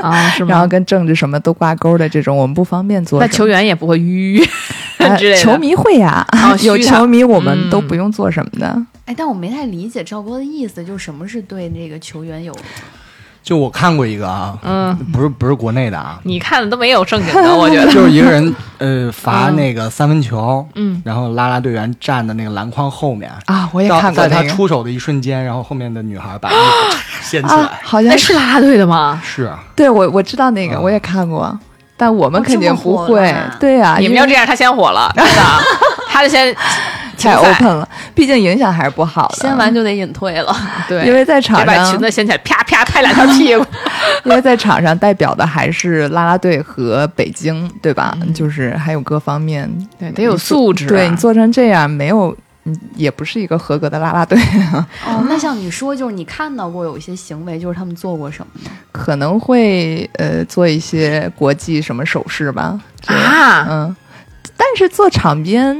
[0.00, 0.50] 啊，是吗？
[0.54, 3.18] 然后跟政治什么都挂钩的这种，我们不方便做。
[3.20, 4.40] 那球员也不会吁
[4.98, 5.42] 呃之类的。
[5.42, 8.86] 球迷会呀、哦 有球迷我们嗯都不用做什么的。
[9.06, 12.54] 哎，但我没太理解赵哥的意思，就是什么是对那个球员有
[13.44, 17.92] 就我看过一个啊，嗯，不是不是国内的啊，你看的都没有正经的， 我觉得。
[17.92, 24.28] 就是一个人呃罚那个三分球，嗯，然后啦啦队员站在那个篮筐后面，啊，我也看过那个。
[24.28, 29.20] 在他出手的一瞬间，然后后面的女孩把 衣服掀起啊来，，那好像是啦啦队的吗？
[29.22, 31.54] 是对我我知道那个，啊我也看过，
[31.98, 33.30] 但我们哦肯定不会。
[33.30, 35.42] 了对呀、因为你们要这样，他先火了，真的，
[36.14, 36.54] 他就先
[37.18, 39.34] 太 open 了，毕竟影响还是不好的。
[39.36, 40.56] 先完就得隐退了？
[40.88, 43.66] 对，因为在场上把裙子掀起来，啪啪拍两条屁股。
[44.24, 48.16] 因为在场上代表的还是啦啦队和北京，对吧？
[48.32, 50.88] 就是还有各方面，对，得有素质啊。
[50.88, 54.38] 对你做成这样，没有，嗯也不是一个合格的啦啦队，
[55.04, 58.70] 哦，那像你说，就是你看到过有一些行为，就是他们做过什么呢？
[58.92, 62.78] 可能会呃做一些国际什么手势吧。
[63.06, 63.96] 啊，嗯，
[64.74, 65.72] 但是做场边，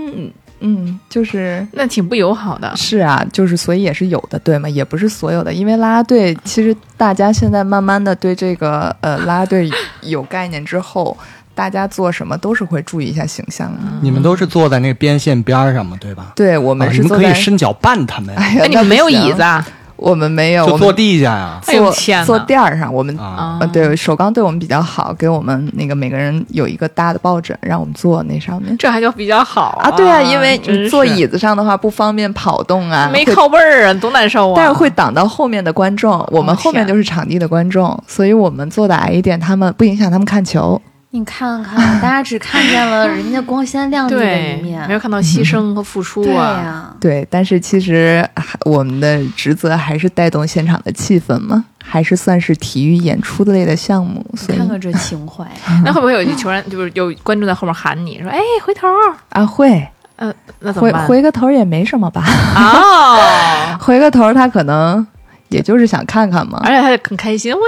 [0.60, 2.72] 嗯，就是那挺不友好的。
[2.76, 4.68] 是啊，就是所以也是有的，对吗？
[4.68, 9.68] 也不是所有的，因为啦啦队其实大家现在慢慢的对这个呃啦啦队
[10.02, 11.16] 有概念之后，
[11.56, 13.80] 大家做什么都是会注意一下形象的。
[14.00, 16.32] 你们都是坐在那个边线边儿上嘛，对吧？
[16.36, 19.66] 对我啊你们们是，可以伸脚绊他们呀，哎呀，哎，你们没有椅子啊？
[20.04, 20.10] 啊？
[20.10, 21.60] 我们没有，就坐地下呀。
[21.66, 23.16] 哎呦坐坐垫儿上，我们。
[23.18, 29.90] 啊，呃，对，首钢对我们比较好，给我们那个每个人有一个大的抱枕，让我们坐那上面这还叫比较好啊。
[29.92, 34.54] 对啊，因为你坐椅子上的话不方便跑动啊，没靠背儿啊，多难受啊！
[34.56, 40.80] 但是会挡到后面的观众，我们哦后面就是场地的观众，所以我们坐的矮一点，他们不影响他们看球。
[41.14, 44.24] 你看看，大家只看见了 人家光鲜亮丽的
[44.58, 46.92] 一面，没有看到牺牲和付出对啊。
[47.00, 55.46] 对，但是其实还我们的职责还是带动现场的气氛嘛，还是算是体育演出类的项目，所以看看这情怀，
[55.86, 59.14] 那会不会有一球员就是有观众在后面喊你说：“哎，回头儿。
[59.30, 61.06] 啊会嗯，那怎么回办？
[61.06, 62.24] 回个头也没什么吧，
[62.56, 65.06] 哦，回个头他可能
[65.54, 67.60] 也就是想看看嘛，而且他就很开心，喂，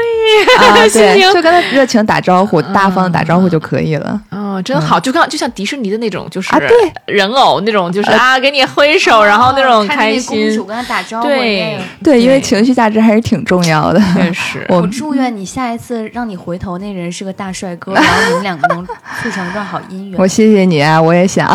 [0.58, 4.20] 啊 心对，情就跟他热情打招呼，大方的打招呼就可以了。
[4.56, 6.68] 哦，真好，就像就像迪士尼的那种，就是啊对。
[7.06, 11.78] 人偶那种，就是啊，给你挥手，然后那种开心，跟他打招呼，对。
[12.02, 14.00] 对，因为情绪价值还是挺重要的。
[14.14, 20.14] 确实， 我我祝愿你下一次让你回头那人是个大帅哥， 然后你们两个能促成一段好姻缘。
[20.18, 21.46] 我谢谢你啊，我也想。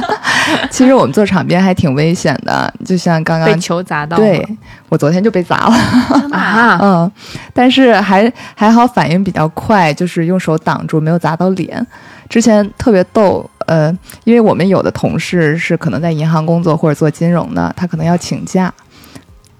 [0.70, 4.46] 其实我们做场边还挺危险的，就像刚刚被刚，球砸到，对
[4.88, 5.74] 我昨天就被砸了，
[6.20, 6.40] 真的啊？
[6.40, 7.12] 啊，嗯，
[7.52, 11.86] 但是还还好反应比较快，就是用手挡住，没有砸到脸。
[12.28, 18.72] 之前特别逗，呃，因为我们有的同事是可能在银行工作或者做金融的，他可能要请假。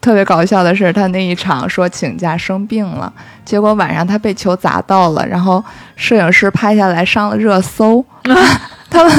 [0.00, 3.12] 特别搞笑的是，他那一场说请假生病了，
[3.44, 5.62] 结果晚上他被球砸到了，然后
[5.96, 8.04] 摄影师拍下来上了热搜。
[8.90, 9.12] 他们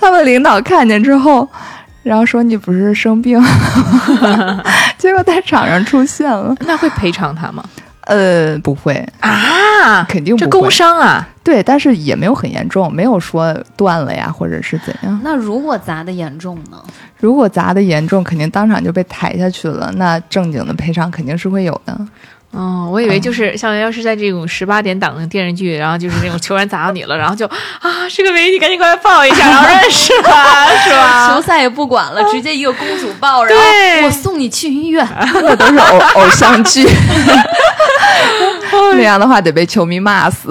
[0.00, 1.46] 他们领导看见之后，
[2.02, 3.40] 然后说你不是生病，
[4.96, 6.54] 结果在场上出现了。
[6.60, 7.62] 那会赔偿他吗？
[8.06, 10.46] 呃，不会，啊，肯定会。
[10.46, 15.20] 工伤啊，对，但是也没有很严重，没有说断了呀，或者是怎样。
[15.22, 16.82] 那如果砸的严重呢？
[17.18, 21.98] 如果砸的严重，肯定当场就被抬下去了，那正经的赔偿肯定是会有的。
[22.56, 31.30] 哦，我以为就是像要是在这种十八点档的电视剧，然后就是那种球员砸到你了，然后就啊是个美女，赶紧过来抱一下，然后 认识吧，是吧？
[31.30, 35.06] 球赛也不管了，直接一个公主抱，然对后我送你去医院。
[35.42, 36.88] 那都是偶偶像剧，
[38.96, 40.48] 那样的话得被球迷骂死。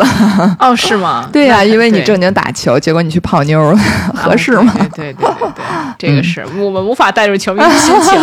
[0.59, 1.27] 哦，是吗？
[1.33, 3.79] 对呀、那因为你正经打球，结果你去泡妞了，
[4.13, 4.73] 合适吗？
[4.77, 5.49] 啊对对对对
[5.97, 8.13] 对，这个是我们无法带入球迷的心情。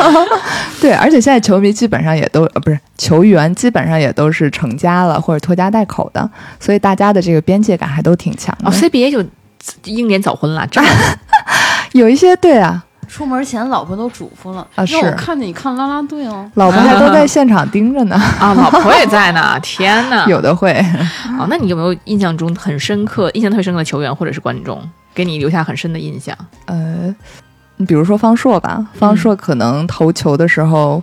[0.80, 6.30] 对，而且现在球迷基本上也都呃不是球员，基本上也都是成家了或者拖家带口的，
[6.60, 8.68] 所以大家的这个边界感还都挺强的。
[8.68, 9.24] 哦，CBA 就
[9.84, 10.80] 英年早婚了，这
[11.92, 16.50] 有一些对啊，出门前老婆都嘱咐了，啊让我看见你看啦啦队哦。
[16.54, 20.24] 老婆还都在现场盯着呢，啊，老婆也在呢， 天呐！
[20.28, 20.72] 有的会。
[21.38, 24.80] 哦，那你有没有印象中很深刻、印象特别深刻的球员或者是观众，
[25.14, 26.36] 给你留下很深的印象？
[26.66, 27.14] 呃，
[27.76, 31.02] 你比如说方硕吧，方硕可能投球的时候，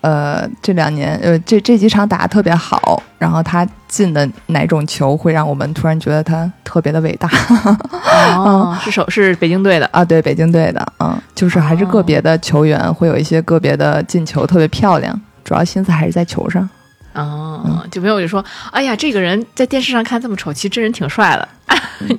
[0.00, 7.28] 呃，这两年呃这这几场打得特别好，然后他进的哪种球会让我们突然觉得他特别的伟大
[8.36, 10.04] 哦， 是首是北京队的，啊？
[10.04, 16.68] 对，北京队的，嗯，就是还是个别的球员会有一些个别的进球特别漂亮，主要心思还是在球上。
[17.12, 21.48] 哦，就没有就说，哎呀，这个人在电视上看这么丑，其实真人挺帅的。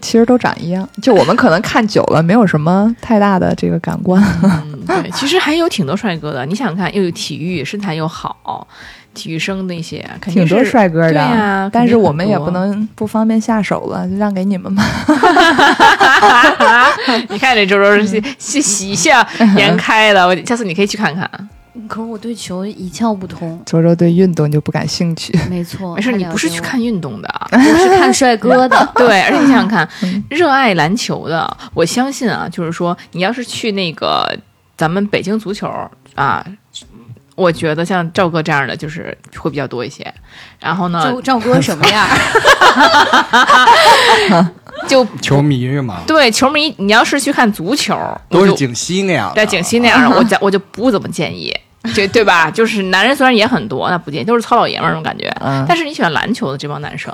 [0.02, 4.24] 其实都长一样，就我们可能看久了，没有什么太大的这个感官。
[4.44, 6.46] 嗯，对，其实还有挺多帅哥的。
[6.46, 8.68] 你想想看，又有体育，身材又好，
[9.16, 14.84] 体育生那些肯定挺多帅哥的，对呀但是我们也不能不方便下手了，就让给你们吧。
[17.30, 19.26] 你看这周周是是喜笑
[19.58, 21.30] 颜开的，我下次你可以去看看。
[21.88, 23.62] 可是我对球一窍不通。
[23.66, 28.88] 周周对运动就不感兴趣，没错，没事，你不是去看运动的， 我是看帅哥的。
[28.96, 29.88] 对，而且你想想看，
[30.30, 34.38] 热爱篮球的，我相信啊，就是说，你要是去那个
[34.76, 35.70] 咱们北京足球
[36.16, 36.46] 啊，
[37.36, 40.14] 我觉得像赵哥这样的就是会比较多一些。
[40.60, 42.08] 然后呢赵，赵哥什么样？
[44.92, 46.02] 就球迷是吗？
[46.06, 47.98] 对球迷，你要是去看足球，
[48.30, 51.56] 都是景熙那样的，在景熙那样的，我讲我就不怎么建议。
[51.96, 52.52] 就对吧？
[52.52, 55.28] 就是男人虽然也很多，那不建议，都是糙老爷们儿那种感觉。
[55.40, 57.12] 嗯但是你喜欢篮球的这帮男生，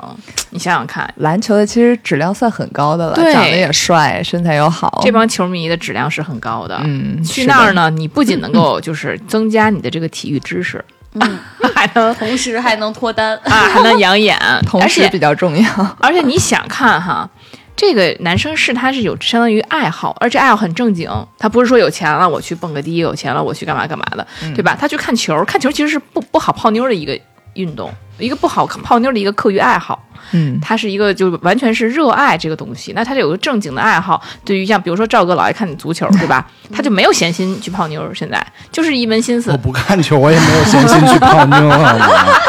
[0.50, 5.00] 你想想看，篮球的其实质量算很高的了，对长得也帅，身材又好。
[5.06, 6.78] 这帮球迷的质量是很高的。
[6.84, 11.40] 嗯，去那儿呢，你不仅能够 就是增加你的这个体育知识，嗯，
[11.74, 13.38] 还能同时还能脱单。
[13.46, 14.38] 啊还能养眼，
[14.68, 15.98] 同时比较重要。
[16.02, 17.30] 而且你想看哈，
[17.78, 24.76] 这个男生是他是有相当于爱好，而且爱好很正经，他不是说有钱了我去蹦个迪，有钱了我去干嘛干嘛的，嗯对吧？
[24.78, 27.18] 他去看球，看球其实是不不好泡妞的一个
[27.54, 30.04] 运动，一个不好泡妞的一个课余爱好。
[30.32, 34.22] 嗯，他是一个就完全是热爱这个东西，那他就有个正经的爱好。
[34.44, 36.46] 对于像比如说赵哥老爱看足球，对吧？
[36.74, 41.96] 他就没有闲心去泡妞，现在就是一门心思我不看球，我也没有闲心去泡妞啊。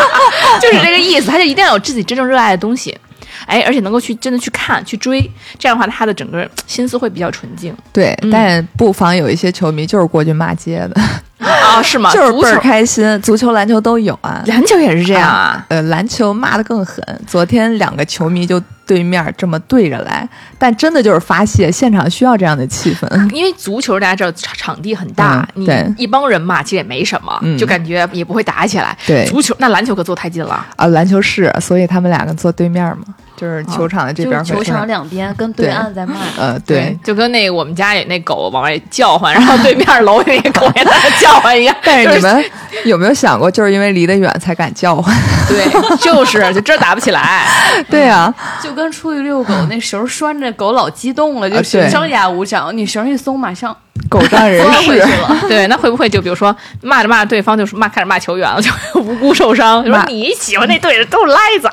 [0.60, 2.96] 就是这个意思，他就一定要有自己真正热爱的东西，
[3.46, 5.20] 哎，而且能够去真的去看去追，
[5.58, 11.00] 这样的话他的整个心思会比较纯净对，嗯但不妨有一些球迷就是过去骂街的，
[11.46, 12.10] 啊， 是吗？
[12.14, 14.42] 就是倍儿、开心，足球、篮球都有啊。
[14.46, 15.64] 篮球也是这样啊。
[15.68, 20.26] 呃，篮球骂得更狠，昨天两个球迷就对面这么对着来，
[20.58, 23.06] 但真的就是发泄，现场需要这样的气氛。
[23.32, 28.96] 因为足球大家知道场场地很大，你嗯对一帮人嘛其实也没什么，嗯就感觉也不会打起来。
[29.06, 36.14] 对足球那篮球可坐太近了，啊，篮球是，所以他们两个坐对面嘛，就是球场的这边球场两边跟对对岸在骂。
[36.38, 36.98] 呃，对。
[37.04, 41.76] 就跟那个我们家里那狗往外叫唤，然后对面楼里那狗也在那叫唤一样。
[41.84, 42.44] 但是你们
[42.86, 45.14] 有没有想过，就是因为离得远才敢叫唤？
[45.48, 47.46] 对，就是就真打不起来。
[47.90, 52.70] 对啊，就跟出去遛狗， 那绳拴着狗老激动了，就啊对张牙舞爪。
[52.72, 53.76] 你绳一松，马上
[54.08, 54.96] 狗仗人 势。
[54.98, 55.36] 了。
[55.48, 61.68] 对，那会不会就比如说骂着骂着对方就是骂开始骂球员了，就无辜受伤，就说你喜欢那队的都是赖子。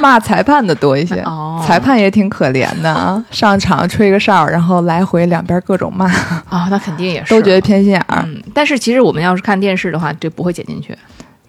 [0.00, 6.06] 骂裁判的多一些，哦裁判也挺可怜的啊，上场吹个哨，然后来回两边各种骂，
[6.50, 8.22] 啊、那肯定也是都觉得偏心眼儿。
[8.26, 10.96] 嗯，但是其实我们要是看电视的话，这不会剪进去。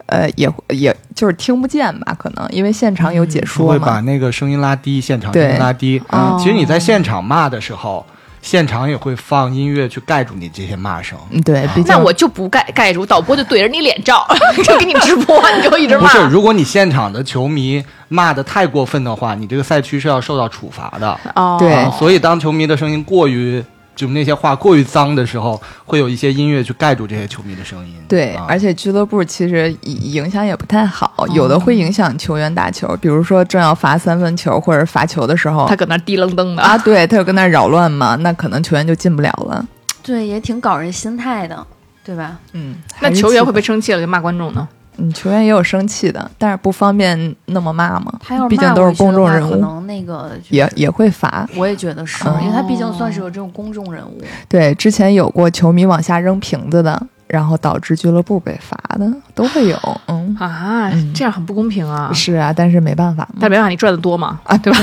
[0.08, 4.00] 呃，也也就是听不见吧，可能因为现场有解说会把。
[4.02, 6.02] 那个声音拉低，现场对声音拉低。
[6.10, 8.06] 嗯其实你在现场骂的时候，
[8.42, 11.18] 现场也会放音乐去盖住你这些骂声。
[11.32, 14.28] 嗯，对，那我就不盖盖住，导播就对着你脸照，
[14.66, 16.02] 就给你直播，你就一直骂。
[16.02, 21.18] 不是，如果你现场的球迷骂的太过分的话，你这个赛区是要受到处罚的。
[21.36, 21.58] 哦，
[21.98, 23.64] 所以当球迷的声音过于
[23.96, 27.96] 就那些话过于脏的时候，会有一些音乐去盖住这些球迷的声音。
[28.08, 39.66] 对，啊而且俱乐部其实影影响也不太好，有的会影响球员打球，比如说正要罚三分球或者罚球的时候他，搁那滴楞噔的啊，对，他就跟那儿扰乱嘛，那可能球员就进不了了。
[40.02, 41.66] 对，也挺搞人心态的，
[42.04, 42.40] 对吧？
[42.54, 44.68] 嗯，那球员会不会生气了就骂观众呢？
[44.72, 44.78] 嗯，
[45.14, 51.48] 球员也有生气的，但是不方便那么骂嘛，他要毕竟都是公众人物，可能那个、就是、也也会罚。
[51.56, 54.22] 我也觉得是，嗯因为他毕竟算是有这种公众人物。
[54.48, 57.02] 对，之前有过球迷往下扔瓶子的，
[57.34, 60.02] 然后导致俱乐部被罚的，都会有。
[60.06, 62.12] 嗯，啊，这样很不公平啊！
[62.14, 64.80] 是啊，但是没办法嘛但没办法，你赚的多嘛，啊，对吧？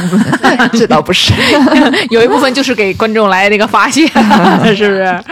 [0.74, 1.32] 这倒不是。
[2.10, 4.04] 有一部分就是给观众来那个发泄，
[4.74, 5.24] 是不是？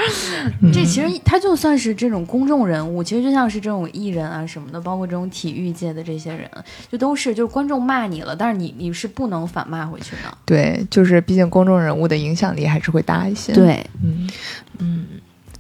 [0.73, 6.49] 这其实他就算是这种公众人物，其实就像是这种艺人啊什么的，包括这种体育界的这些人，
[6.93, 10.39] 就都是就是观众骂你了，但是你你是不能反骂回去的。
[10.45, 13.85] 对，就是毕竟公众人物的影响力还是会大一些。，对，
[14.79, 15.07] 嗯，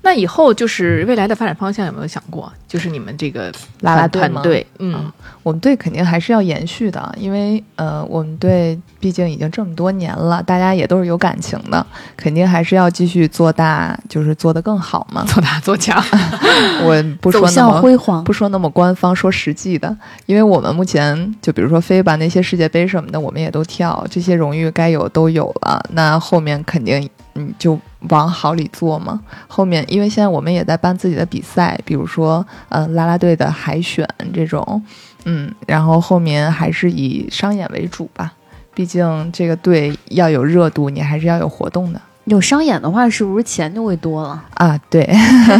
[0.00, 2.50] 那以后就是未来的发展方向有没有想过？
[2.66, 11.84] 就是你们这个啦啦队吗团队，嗯啊，我们队肯定还是要延续的，因为呃，我们队毕竟已经这么多年了，大家也都是有感情的，
[12.16, 15.24] 肯定还是要继续做大，就是做得更好嘛。
[15.28, 16.02] 做大做强，
[16.84, 18.32] 我不说那么辉煌不。
[18.32, 19.94] 说那么官方，说实际的，
[20.26, 25.84] 因为我们目前就比如说飞吧那些世界杯什么的，我们也都跳，这些荣誉该有都有了。
[25.90, 27.08] 那后面肯定
[27.38, 27.78] 你就
[28.08, 29.20] 往好里做嘛。
[29.46, 34.82] 后面因为现在我们也在办自己的比赛，比如说呃啦啦队的海选这种，
[35.24, 38.32] 嗯，然后后面还是以商演为主吧。
[38.74, 44.44] 毕竟这个队要有热度，你还是要有活动的有商演的话，是不是钱就会多了？
[44.54, 44.78] 啊。
[44.90, 45.08] 对，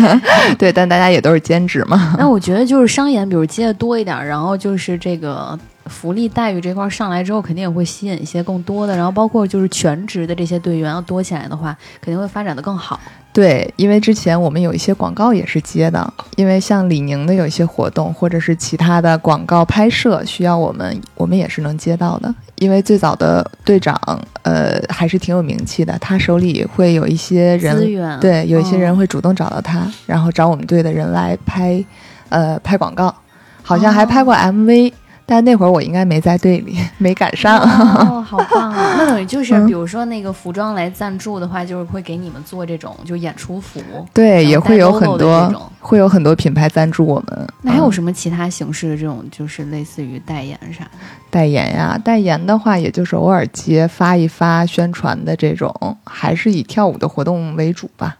[0.58, 2.14] 对，但大家也都是兼职嘛。
[2.18, 5.58] 那我觉得就是商演，比如接的多一点，然后就是这个
[5.89, 13.01] 福利待遇这块儿上来之后，肯定也会吸引一些更多的，然后包括就是全职的这些队员要多起来的话，肯定会发展的更好。
[13.30, 22.34] 对，因为之前我们有一些广告也是接的，因为像李宁的有一些活动，或者是其他的广告拍摄需要我们，我们也是能接到的。
[22.57, 23.95] 因为最早的队长，
[24.43, 31.84] 呃，还是挺有名气的，他手里会有一些资人，源对，有一些人哦会主动找到他，然后找我们队的人来拍，
[32.30, 33.14] 呃，拍广告，
[33.62, 34.93] 好像还拍过 MV，、
[35.30, 37.58] 但那会儿我应该没在队里，没赶上。
[37.60, 38.94] 哦， 好棒啊！
[38.96, 43.78] 那等于就是，嗯比如说那个服装来赞助的话，就是会给你们做这种就演出服，
[44.14, 47.46] 对，也会有很多会有很多品牌赞助我们。
[47.60, 50.90] 那还有嗯什么其他形式的这种，就是类似于代言啥的？
[51.28, 55.70] 代言呀，代言的话，也就是偶尔接发一发宣传的这种，
[56.04, 58.16] 还是以跳舞的活动为主吧。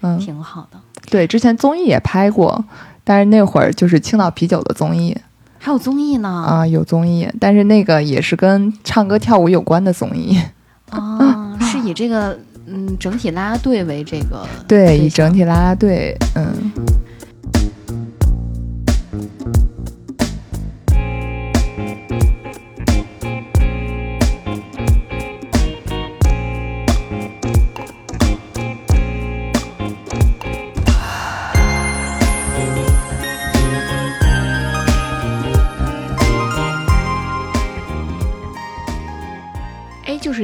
[0.00, 0.78] 嗯，挺好的。
[1.10, 2.64] 对，之前综艺也拍过，
[3.04, 5.14] 但是那会儿就是青岛啤酒的综艺
[5.66, 10.40] 还有综艺呢啊、有综艺，但是那个也是跟唱歌跳舞有关的综艺。
[10.90, 12.38] 啊， 是以这个
[12.68, 16.70] 嗯整体啦啦队为这个对，以整体啦啦队，嗯。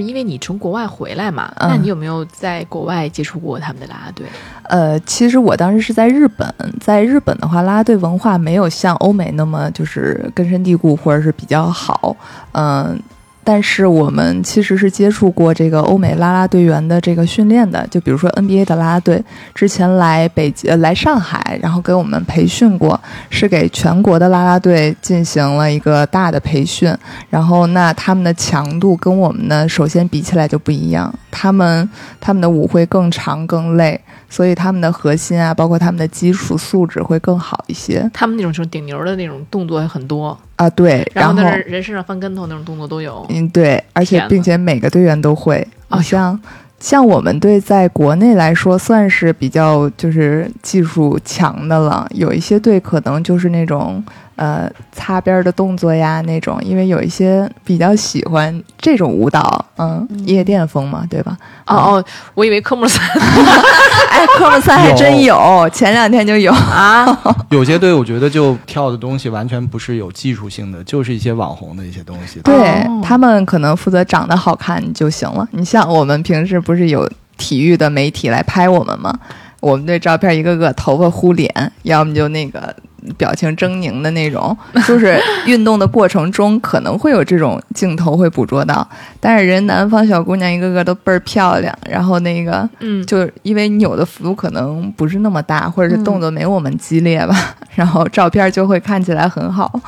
[0.03, 4.27] 就是因为你从国外回来嘛，嗯那你有没有在国外接触过他们的啦啦队？
[4.65, 12.17] 呃，其实我当时是在日本，在日本的话，啦啦队文化没有像欧美那么就是根深蒂固，或者是比较好。
[12.53, 12.99] 嗯、
[13.45, 19.23] 但是我们其实是接触过这个欧美啦啦队员的这个训练的，就比如说 NBA 的啦啦队，
[19.55, 26.97] 之前来北京、呃来上海，然后给我们培训过，是给全国的啦啦队进行了一个大的培训。
[27.31, 31.89] 然后那他们的强度跟我们呢，首先比起来就不一样，他们
[32.21, 34.01] 他们的舞会更长更累，
[34.33, 40.71] 所以他们的核心啊，包括他们的基础素质会更好一些他们那种就是顶牛的那种动作很多，啊。
[40.71, 43.27] 对，然后人身上翻跟头那种动作都有。
[43.29, 45.57] 嗯对，而且并且每个队员都会，
[45.91, 46.41] 哎呦你像。
[46.81, 52.05] 像我们队在国内来说，算是比较就是技术强的了。
[52.11, 54.03] 有一些队可能就是那种
[54.37, 61.37] 呃擦边儿的动作呀那种，因为有一些比较喜欢这种舞蹈，嗯，嗯夜店风嘛，对吧？
[61.67, 62.05] 哦哦，
[62.35, 63.01] 我以为科目三
[64.11, 66.53] 哎，科目三还真有，前两天就有。
[66.53, 67.07] 啊，
[67.51, 72.41] 有些队我觉得就跳的东西完全不是有技术性的，就是一些网红的一些东西。
[72.41, 75.47] 对、哦他们可能负责长得好看就行了。
[75.51, 79.13] 你像我们平时不是有体育的媒体来拍我们吗？
[79.61, 82.75] 我们队照片一个个头发糊脸，要么就那个
[83.17, 88.87] 表情狰狞的那种， 就是运动的过程中可能会有这种镜头会捕捉到。
[89.21, 99.81] 但是人南方小姑娘一个个都倍儿漂亮，然后那个嗯，就因为扭的幅度可能不是那么大，或者是动作没我们激烈吧，然后照片就会看起来很好。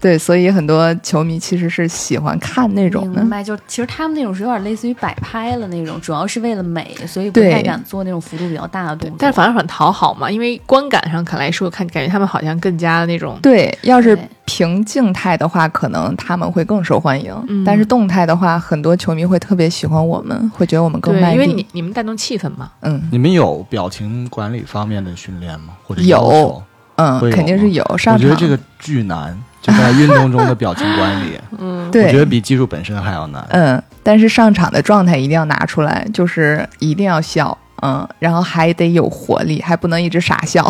[0.00, 3.28] 对，所以很多球迷其实是喜欢看那种的明。
[3.28, 9.16] 白，就其实他们那种是有点类似于摆拍了那种，主要是为了美，所以不太敢做那种幅度比较大的动作。
[9.20, 21.34] 但是反而很讨好嘛，因为观感上看来说，看感觉他们好像更加那种对，要是对凭静态的话，可能他们会更受欢迎；嗯但是动态的话，很多球迷会特别喜欢我们，会觉得我们更，卖力。
[21.34, 22.70] 因为你你们带动气氛嘛。
[22.80, 25.74] 嗯你们有表情管理方面的训练吗？
[25.84, 26.62] 或者有
[27.00, 28.14] 嗯肯定是有上场。
[28.14, 33.44] 我觉得这个巨难，就在运动中的表情管理， 嗯，我觉得比技术本身还要难。
[33.50, 40.64] 嗯，但是上场的状态一定要拿出来，就是一定要笑，嗯，然后还得有活力，还不能一直傻笑，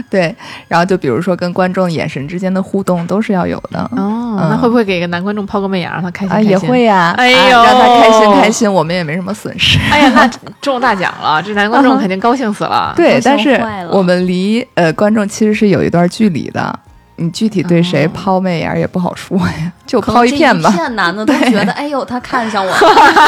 [0.10, 0.34] 对，
[0.68, 3.80] 然后就比如说跟观众眼神之间的互动都是要有的。
[3.96, 6.50] 哦，嗯那会不会给个男观众抛个媚眼，让他开心啊，开心？
[6.50, 6.82] 也会。
[6.84, 9.78] 呀、哎啊呦让他开心开心，我们也没什么损失。
[9.90, 10.30] 哎呀，那
[10.62, 12.92] 中大奖了，这男观众肯定高兴死了。
[12.96, 16.78] 对，但是我们离呃观众其实是有一段距离的，
[17.16, 20.70] 你具体对谁哦抛媚眼儿也不好说呀，就抛一片吧。
[20.70, 22.78] 片男的都觉得，哎呦，他看上我了。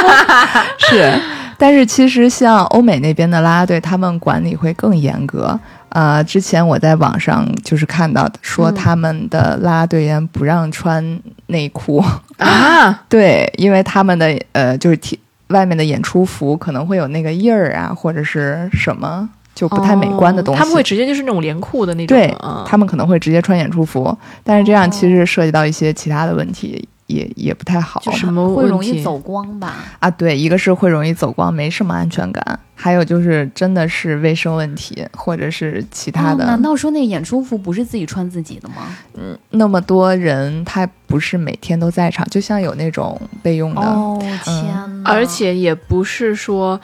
[0.79, 1.21] 是，
[1.59, 5.59] 但是其实像欧美那边的啦啦队，他们管理会更严格。
[5.91, 8.75] 呃，之前我在网上就是看到的，说嗯。
[8.75, 12.03] 他们的啦啦队员不让穿内裤，
[12.39, 15.19] 啊， 对，因为他们的呃就是体
[15.49, 20.59] 外面的演出服可能会有那个印儿啊，或者是什么就不太美观的东西。
[20.59, 28.01] 哦他们会直接就是那种连裤的那种，对嗯，他们可能会直接穿演出服，但是这样其实涉及到一些其他的问题，也也不太好。
[28.13, 29.77] 什么会容易走光吧？
[29.99, 32.43] 啊，对，一个是会容易走光，没什么安全感；
[32.75, 36.45] 还有就是真的是卫生问题，或者是其他的。
[36.45, 38.97] 哦难道说那个演出服不是自己穿自己的吗？
[39.15, 43.81] 嗯那么多人，他不是每天都在场，就像有那种备用的。
[43.81, 45.11] 哦天哪！
[45.13, 46.81] 而且也不是说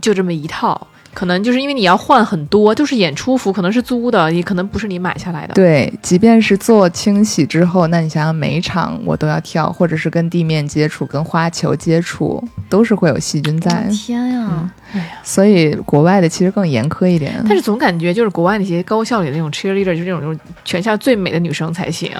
[0.00, 0.86] 就这么一套。
[1.14, 5.54] 可能就是因为你要换很多，就是演出服可能是租的，也可能不是你买下来的。
[5.54, 13.88] 对，即便是做清洗之后，那你想想每一场我都要跳，或者是跟地面接触、跟花球接触，都是会有细菌在。
[13.90, 14.70] 天呀！
[15.22, 17.34] 所以国外的其实更严苛一点。
[17.48, 22.10] 但是总感觉就是国外那些高校里的那种 cheerleader，就是那种就是全校最美的女生才行，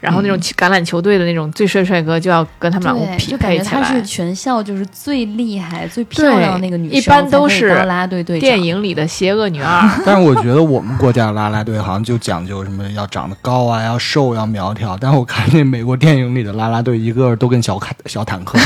[0.00, 4.02] 然后那种橄榄球队的那种最帅帅哥就要跟他们两个对，匹就感配起来觉她是。
[4.06, 8.40] 全校就是最厉害、最漂亮的那个女生，一般都是才可以当啦啦队队长。
[8.40, 14.96] 电影里的邪恶女二， 但是我觉得我们国家啦啦队好像就讲究什么要长得高啊，要瘦，要苗条。
[15.00, 18.58] 但是我看那美国电影里的啦啦队，一个个都跟小坦小坦克，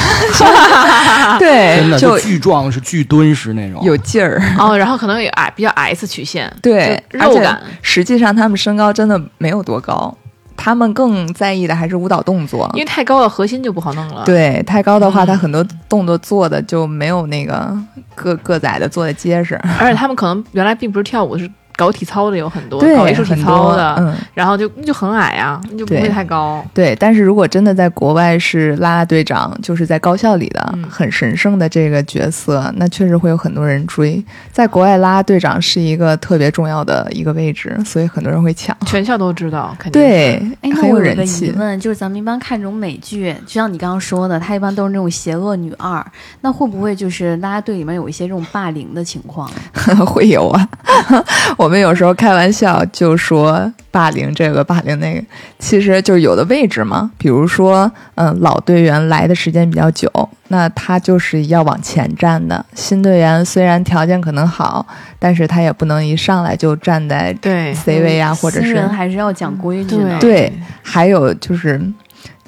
[1.38, 3.82] 对真的就巨壮，是巨敦实那种。
[3.82, 4.40] 有劲儿。
[4.58, 7.60] 哦，然后可能有矮比较 S 曲线，对，肉感。
[7.82, 10.16] 实际上他们身高真的没有多高，
[10.56, 12.80] 他们更在意的还是舞蹈动作因。
[12.80, 17.76] 为太高了，核心就不好弄了。，对，太高的话，嗯他很多动作做的就没有那个
[18.14, 19.54] 个个仔的做的结实。
[19.80, 21.50] 而且他们可能原来并不是跳舞，是
[21.80, 26.62] 搞体操的有很多，对，搞艺术体操的，嗯，然后就就很矮啊，就不会太高。
[26.74, 26.94] 对。
[27.00, 34.22] 但是如果真的在国外是啦啦队长，就是在高校里的、嗯很神圣的这个角色，那确实会有很多人追。
[34.52, 38.76] 在国外，啦啦队长是一个特别重要的一个位置，所以很多人会抢。
[38.84, 41.50] 全校都知道，肯定对那很我有个疑人气。
[41.56, 46.04] 问，就是咱们一般看这种美剧，就像你刚刚说的，它一般都是那种邪恶女二，
[46.42, 49.50] 那会不会就是啦啦队里面有一些这种霸凌的情况？
[50.06, 50.68] 会有啊，
[51.56, 55.24] 我们有时候开玩笑就说霸凌这个霸凌那个，
[55.58, 60.10] 其实就是有的位置嘛，比如说，嗯，老队员来的时间比较久，
[60.48, 62.64] 那他就是要往前站的。
[62.74, 64.86] 新队员虽然条件可能好，
[65.18, 70.18] 但是他也不能一上来就站在对 C 位啊，或者是新人还是要讲规矩的。
[70.18, 70.52] 对，
[70.82, 71.80] 还有就是，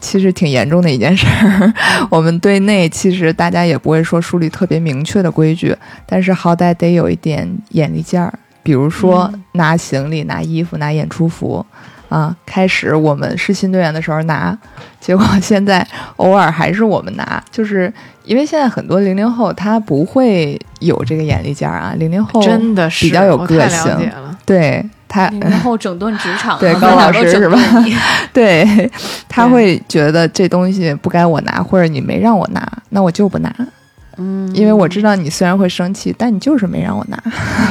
[0.00, 1.72] 其实挺严重的一件事儿。
[2.10, 8.32] 我们队内其实大家也不会说树立特别明确的规矩，但是好歹得有一点眼力劲儿。
[8.62, 11.64] 比如说拿行李、拿衣服、拿演出服。
[12.08, 14.54] 啊，开始我们是新队员的时候拿，
[15.00, 15.86] 结果现在
[16.16, 17.90] 偶尔还是我们拿，就是
[18.24, 24.38] 因为现在很多零零后他不会有这个眼力劲儿啊，零零后真的是比较有我太了个性解了。
[24.44, 27.58] 对他零零后整顿职场啊， 对高老师是吧？
[28.30, 28.90] 对，
[29.26, 33.50] 他会觉得这东西不该我拿，或者你没让我拿，那我就不拿，
[34.16, 37.22] 嗯，因为我知道你虽然会生气，但你就是没让我拿。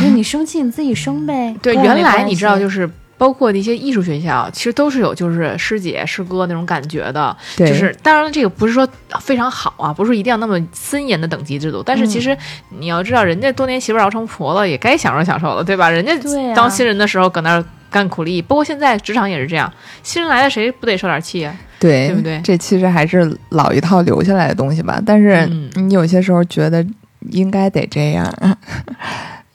[0.02, 1.56] 那你生气你自己生呗。
[1.62, 2.89] 对，原来你知道就是。
[3.18, 8.88] 包括一些艺术学校，其实都是有就是师姐师哥那种感觉的，对，就是当然了，这个不是说
[9.20, 12.38] 非常好啊，不是说一定要那么森严的等级制度，但是其嗯实
[12.80, 15.88] 你要知道，人家多年媳妇熬成婆了，也该享受享受了，对吧？
[15.88, 16.12] 人家
[16.56, 19.72] 当新人的时候搁那儿干苦力，不过现在职场也是这样，
[20.02, 21.56] 新人来了谁不得受点气啊？
[21.80, 25.00] 对，对不对这其实还是老一套留下来的东西吧。
[25.06, 26.86] 但是嗯你有些时候觉得
[27.30, 28.26] 应该得这样，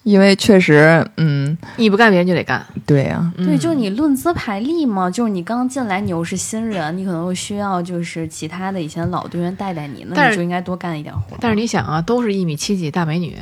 [0.07, 3.59] 因为确实，嗯，你不干别人就得干，对啊，对，嗯。
[3.59, 11.36] 就是你论资排力嘛，就是你刚进来，你又是新人，你可能会需要就是其他的以前老队员带带你，那但是你就应该多干一点活。
[11.40, 13.36] 但是你想啊，都是一米七几大美女，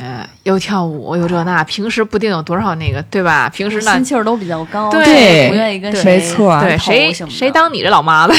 [0.45, 3.51] 又跳舞又这那，平时不定有多少那个，对吧？
[3.51, 5.51] 平时那心气儿都比较高，对。
[5.51, 6.51] 不愿意跟谁没错。
[6.51, 8.35] 啊对谁谁当你这老妈的？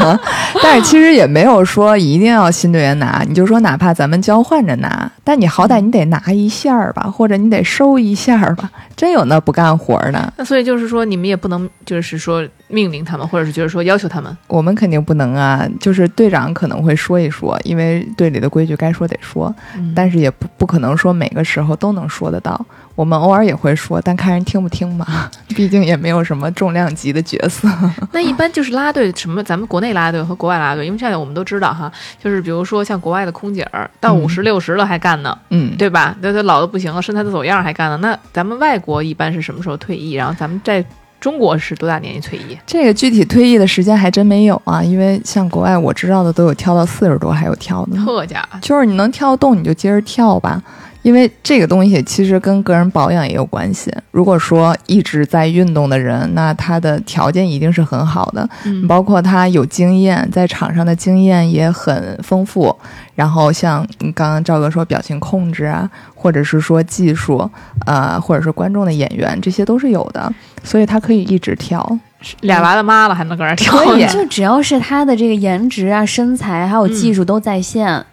[0.62, 8.70] 但是其实也没有说一定要新队员拿，你就说哪怕咱们交换着拿，但你好歹你得拿一下儿吧，或者你得收一下吧。
[8.96, 14.34] 真有那不干活的，那所以就是说，你们也不能就是说命令他们，或者是就是说要求他们。
[14.46, 15.66] 我们肯定不能啊。
[15.80, 22.64] 就是队长可能会说一说，因为队里的规矩该说得说，嗯但是也不不可能说每个时候都能说得到。
[22.94, 25.30] 我们偶尔也会说，但看人听不听吧。
[25.54, 27.68] 毕竟也没有什么重量级的角色。
[28.12, 31.90] 那一般就是啦啦队，什么咱们国内啦啦队和国外啦啦队，因为现在我们都知道哈，
[32.22, 36.16] 就是比如说像国外的空姐儿到嗯五十六十了还干呢，嗯，对吧？
[36.20, 37.96] 那都老的不行了，身材都走样还干呢。
[37.98, 40.14] 那咱们外国一般是什么时候退役？
[40.14, 40.84] 然后咱们在
[41.20, 42.56] 中国是多大年纪退役？
[42.66, 50.62] 这个具体退役的时间还真没有啊，因为像国外我知道的都有跳到四十多还有跳的，特家就是你能跳得动你就接着跳吧。
[51.08, 53.90] 因为这个东西其实跟个人保养也有关系。
[54.10, 62.76] 如果说一直在运动的人，那他的条件一定是很好的，嗯包括他有经验，在场上的经验也很丰富。
[63.14, 67.50] 然后像你刚刚赵哥说表情控制啊，或者是说技术，
[67.86, 70.30] 呃，或者是观众的演员，这些都是有的，
[70.62, 71.98] 所以他可以一直跳。
[72.42, 78.04] 俩娃的妈了还能搁那跳可以，就 只要是他的这个颜值啊、身材还有技术都在线，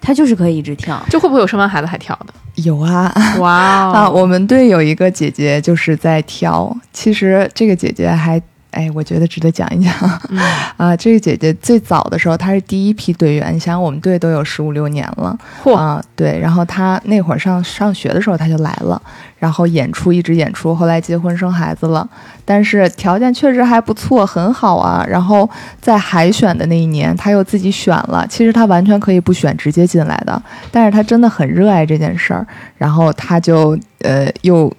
[0.00, 1.00] 他就是可以一直跳。
[1.08, 2.34] 就会不会有生完孩子还跳的？
[2.56, 8.40] 有啊，哇哦 啊，我们队有一个姐姐就是在挑，其实这个姐姐还。
[8.72, 9.92] 哎，我觉得值得讲一讲
[10.30, 10.38] 嗯
[10.78, 10.96] 啊！
[10.96, 16.38] 这个姐姐最早的时候，她是第一批队员，你想，我们队都有十五六年了，嚯啊，对。
[16.40, 19.00] 然后她那会儿上上学的时候，她就来了，
[19.38, 22.08] 然后演出一直演出，后来结婚生孩子了，
[22.46, 25.04] 但是条件确实还不错，很好啊。
[25.06, 25.48] 然后
[25.80, 32.46] 在海选的那一年，她又自己选了，其实她完全可以不选，直接进来的，但是她真的很热爱这件事儿，
[32.78, 34.72] 然后她就呃又。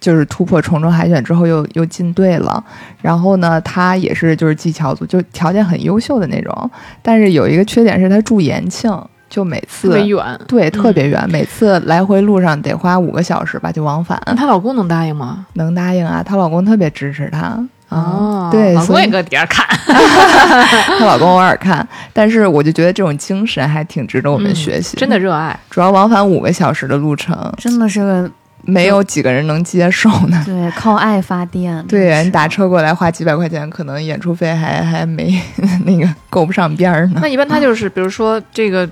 [0.00, 2.62] 就是突破重重海选之后又又进队了，
[3.02, 6.70] 然后呢，她也是就是技巧组，就条件很优秀的那种，
[7.02, 8.90] 但是有一个缺点是她住延庆，
[9.28, 10.40] 就每次特别远。
[10.48, 14.20] 对，特嗯别远，每次来回路上得花五个小时吧，就往返。
[14.26, 15.46] 那她老公能答应吗？
[15.52, 17.38] 能答应啊，她老公特别支持她。
[17.40, 19.66] 啊哦，对，所以老公也搁底下看。
[20.96, 24.96] 她老公偶尔看，但是我就觉得这种精神还挺值得我们嗯学习。
[24.96, 25.58] 真的，热爱。
[25.68, 28.30] 主要往返五个小时的路程，真的是个
[28.62, 30.42] 没有几个人能接受呢。
[30.46, 31.84] 对靠爱发电。
[31.86, 35.40] 对你打车过来花几百块钱，可能演出费还还没
[35.86, 37.28] 那个够不上边儿呢那。
[37.28, 38.88] 一般他就是，比如说这个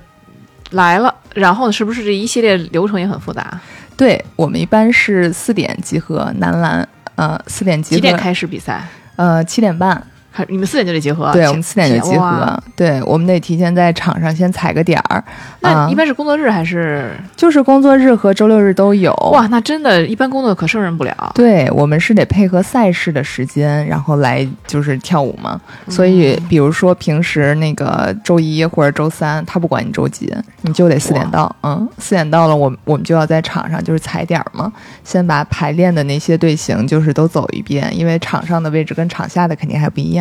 [0.71, 3.59] 来了，然后是不是这一系列流程也很复杂？
[3.95, 8.81] 对我们一般是四点集合，男篮，呃，四点集合，几点开始比赛？
[9.15, 10.01] 呃，七点半。
[10.31, 11.31] 还你们四点就得集合？
[11.33, 12.63] 对，我们四点就集合。
[12.75, 15.23] 对，我们得提前在场上先踩个点儿。
[15.61, 17.11] 那啊一般是工作日还是？
[17.35, 19.13] 就是工作日和周六日都有。
[19.33, 21.31] 哇，那真的，一般工作可胜任不了。
[21.35, 25.59] 对我们是得配合赛事的时间，然后来就是跳舞嘛。
[25.87, 31.53] 所以，比如说平时那个周一或者周三，他不管你周几，你就得四点到。
[31.63, 34.71] 嗯，四点到了，我我们就要在场上就是踩点儿嘛，
[35.03, 40.18] 先把排练的那些队形就是都走一遍，因为场上的位置跟场下的肯定还不一样。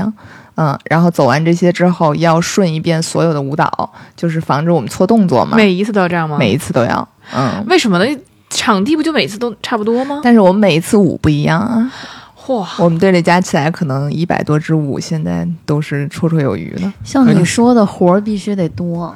[0.56, 5.56] 嗯，然后走完这些之后，要顺一遍所有的舞蹈，就是防止我们错动作嘛。
[5.56, 6.36] 每一次都要这样吗？
[6.38, 7.08] 每一次都要。
[7.34, 8.20] 嗯，为什么呢？
[8.50, 10.20] 场地不就每次都差不多吗？
[10.24, 11.92] 但是我们每一次舞不一样啊。
[12.46, 16.90] 嚯，我们队里加起来可能一百多支舞，现在都是绰绰有余的。
[17.04, 19.14] 像你说的活儿必须得多，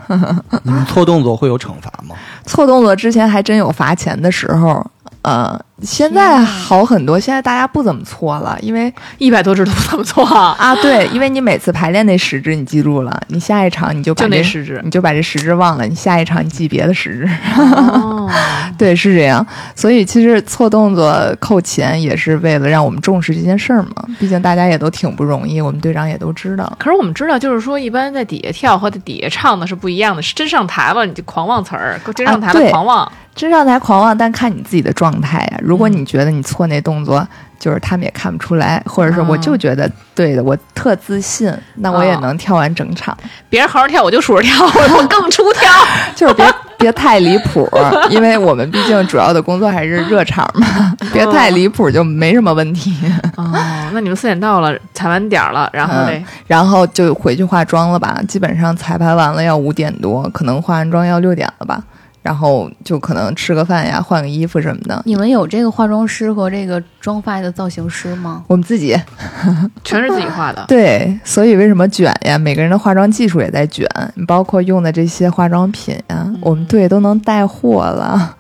[0.65, 2.15] 你们错动作会有惩罚吗？
[2.45, 4.87] 错动作之前还真有罚钱的时候，
[5.23, 14.81] 呃，现在好很多，现在大家不怎么错了，因为一百多只都不怎么错啊，啊，对，因为你每次排练那十只你记住了，你下一场你就把就那十只。
[14.85, 17.29] 你就把这十只忘了，你下一场你记别的十只。
[17.61, 18.31] 哦，
[18.79, 19.45] 对，是这样。
[19.75, 26.73] 所以其实错动作扣钱也是为了让我们重视这件事儿嘛，毕竟大家也都挺不容易，我们队长也都知道。
[26.79, 30.23] 可是我们知道，就是说，一般在底下跳和在底下唱的是不一样的。
[30.23, 33.11] 是真上台了，你就狂忘词儿；真上台了，狂忘。
[33.35, 37.27] 真上台狂妄，但看你自己的状态呀、如果你觉得你错那动作，
[37.59, 43.17] 就是他们也看不出来，或者是我就觉得对的，我特自信，那我也哦能跳完整场。
[43.49, 45.73] 别人好好跳，我就数着跳，我更出挑。
[46.15, 46.47] 就是别
[46.77, 47.67] 别太离谱，
[48.11, 52.95] 因为我们毕竟主要的工作还是热场嘛，别太离谱就没什么问题。
[53.37, 53.51] 哦，
[53.95, 61.83] 那你们四点到了，踩完点儿了，然后嘞，然后就回去化妆了吧，基本上彩排完了要五点多，可能化完妆要六点了吧。
[62.23, 65.03] 然后就可能吃个饭呀，换个衣服什么的。
[65.05, 68.45] 你们有这个化妆师和这个妆发的造型师吗？
[68.47, 68.97] 我们自己
[69.83, 70.65] 全是自己画的。
[70.69, 72.39] 对，所以为什么卷呀？
[72.39, 73.87] 每个人的化妆技术也在卷，
[74.27, 78.37] 包括用的这些化妆品呀，我们队都能带货了。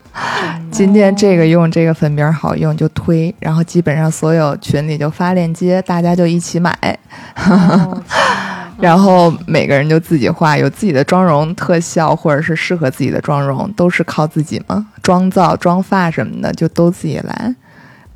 [0.70, 6.70] 今天这个用这个粉饼好用就推，然后基本上所有群里就发链接，大家就一起买，
[7.36, 8.02] 哦
[8.82, 17.54] 然后每个人就自己画，有自己的妆容特效或者是适合自己的妆容，都是靠自己吗，妆造、妆发什么的就都自己来，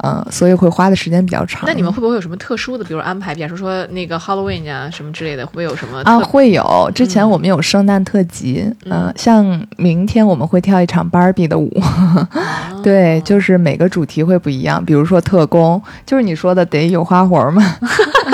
[0.05, 1.63] 嗯，所以会花的时间比较长。
[1.67, 6.91] 那你们会不会有什么特殊的，比如安排，比如说那个 Halloween 啊什么之类的，会不会有什么啊，会有。
[6.95, 12.29] 之前我们有圣诞特辑，嗯、嗯像明天我们会跳一场 Barbie 的舞，哦
[12.85, 14.85] 对，就是每个主题会不一样。
[14.85, 17.77] 比如说特工，就是你说的得有花活嘛，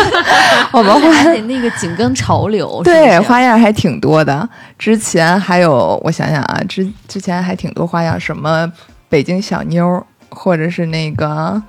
[0.73, 4.49] 我们会还得那个紧跟潮流，对 是是花样还挺多的。
[4.79, 8.71] 之前还有，我想想啊，之之前还挺多花样，什么
[9.09, 10.05] 北京小妞儿，
[10.35, 11.63] 或者是那个。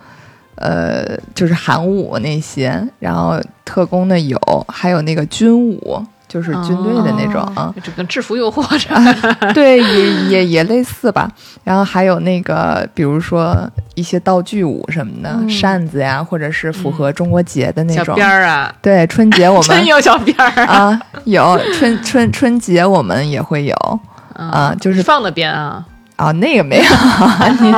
[0.56, 4.40] 呃，就是韩舞那些，然后特工的有，
[4.70, 7.42] 还有那个军舞，就是军队的那种。
[7.56, 8.96] 啊这跟制服诱惑着。
[9.52, 11.30] 对，也也也类似吧。
[11.64, 18.14] 然后还有那个，比如说一些道具舞什么的，嗯扇子呀，或者是符合中国节的那小种。
[18.14, 24.00] 边儿啊，对，春节我 们真有小边儿啊，啊有春春春节我们也会有
[24.36, 25.84] 啊，就是放的边啊，
[26.16, 26.84] 啊那个没有，
[27.60, 27.74] 你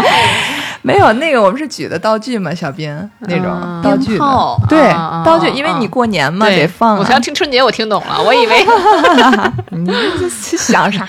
[0.85, 4.79] 没有那个我们是举的道具嘛，小编那种嗯道具的鞭炮对
[5.25, 7.19] 道具，啊因为你啊过年嘛得放啊我想。
[7.25, 8.63] 听春节，我听懂了，我以为
[9.71, 11.03] 你这想啥？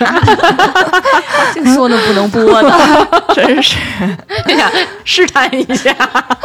[1.53, 3.25] 净说的不能播的。
[3.35, 3.77] 真是。
[4.47, 4.71] 想
[5.05, 5.95] 试探一下。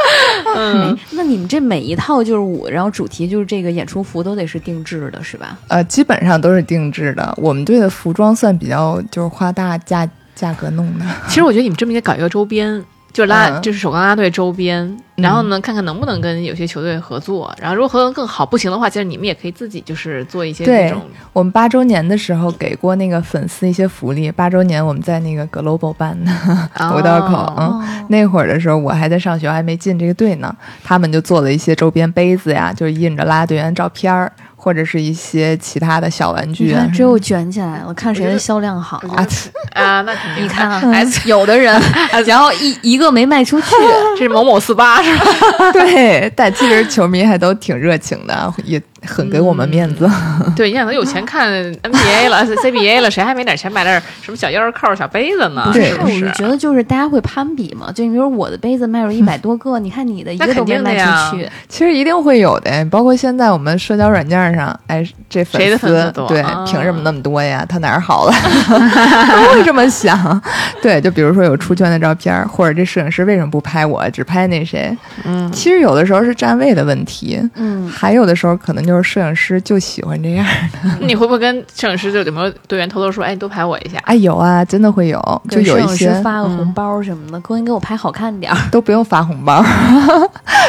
[0.53, 5.57] 嗯，那你们这每一套就是舞，然后主题就是这个演出服都得是定制的，是吧？
[5.69, 7.33] 呃，基本上都是定制的。
[7.37, 10.05] 我们队的服装算比较就是花大价
[10.35, 11.05] 价格弄的。
[11.29, 12.83] 其实我觉得你们这么应该搞一个周边。
[13.13, 21.01] 就是拉，嗯就是首钢拉队周边，然后呢，看看能不能跟有些球队合作，然后如果合作更好，不行的话，其实你们也可以自己就是做一些对这种，
[21.33, 24.31] 我们八周年的时候给过那个粉丝一些福利。
[24.31, 26.31] 八周年我们在那个 Global 办的
[26.95, 30.55] 五道口，哦嗯，哦，那会儿的时候我还在上学，还没进这个队呢。
[30.83, 34.31] 他们就做了一些周边杯子呀，就是印着啦啦队员照片儿，
[34.63, 36.87] 或者是一些其他的小玩具啊。
[36.93, 38.97] 只有卷起来了，看谁的销量好。
[39.15, 39.25] 啊，
[39.73, 40.45] 啊，那肯定。
[40.45, 41.81] 你看啊哎，有的人，
[42.27, 43.67] 然后一一个没卖出去，
[44.15, 45.25] 这是某某四八是吧？
[45.73, 50.09] 对，但其实球迷还都挺热情的，也很给我们面子。
[50.55, 51.49] 对，你想他有钱看
[51.83, 55.69] NBA 了、 CBA 了，谁还没点钱买点什么小钥匙扣、小杯子呢？
[55.73, 56.25] 对是不是？
[56.25, 67.65] 我就觉得就是大家会攀比嘛，就你比如我的杯子卖出 一百多个，你看你的一个都没卖出去，其实一定会有的，包括现在我们社交软件上，哎，这粉谁的丝粉丝多对，啊凭什么那么多呀？
[67.67, 68.33] 他哪儿好了？
[68.69, 70.41] 都会这么想。
[70.81, 74.95] 对，就比如说有出圈的照片，或者这摄影师为什么不拍我，只拍那谁？
[75.25, 80.89] 嗯，其实有的时候是站位的问题，嗯，还有的时候可能就是摄影师就喜欢这样的。
[81.05, 83.97] 你会不会跟摄影师就有没有队员偷偷说，哎，你多拍我一下？
[84.05, 85.19] 哎，有啊，真的会有，
[85.49, 88.57] 就给摄影有一些师发个红包什么的，赶紧给我拍好看点儿。
[88.71, 89.63] 都不用发红包，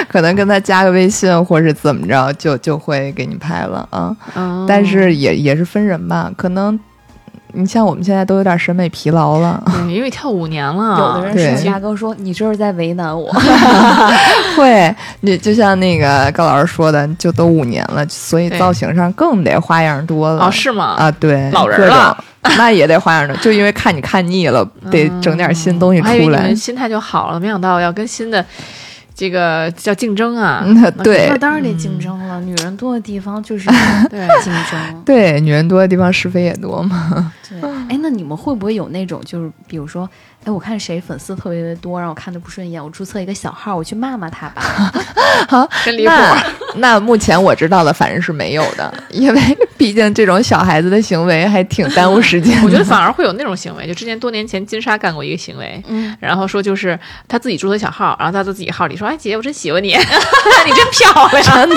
[0.09, 4.15] 可能跟他加个微信或是怎么着，就就会给你拍了啊。
[4.35, 6.79] 嗯但是也也是分人吧，可能
[7.53, 13.31] 你像我们现在都有点审美疲劳了，对，因为跳五年了，有的人对是大哥说你这是在为难我，
[14.57, 20.47] 会，你就像那个高老师说的，就都五年了，所以造型上更得花样多了。
[20.47, 20.95] 哦，是吗？
[20.99, 22.17] 啊，对，老人了，
[22.57, 26.55] 那也得花样多，就因为看你看腻了，得整点新东西出来。
[26.55, 28.45] 心态就好了，没想到要跟新的
[29.15, 30.63] 这个叫竞争啊。
[30.67, 32.41] 嗯，对那当然得竞争了。
[32.41, 33.69] 女人多的地方就是
[34.11, 35.03] 对竞争。
[35.05, 37.33] 对，女人多的地方是非也多嘛。
[37.49, 40.09] 对，哎，那你们会不会有那种，就是比如说，
[40.45, 44.63] 哎，我看谁粉丝特别的多，让我看的不顺眼，我注册一个小号，我去骂骂他吧。
[45.85, 46.13] 真离谱。
[46.13, 49.41] 那那目前我知道的反正是没有的，因为
[49.77, 52.63] 毕竟这种小孩子的行为还挺耽误时间。
[52.65, 59.91] 我觉得反而会有那种行为，就之前多年前金莎干过一个行为，嗯，然后说就是他自己注册小号，然后他在自己号里说：“哎，姐，我真喜欢你，
[60.67, 61.77] 你真漂亮，真的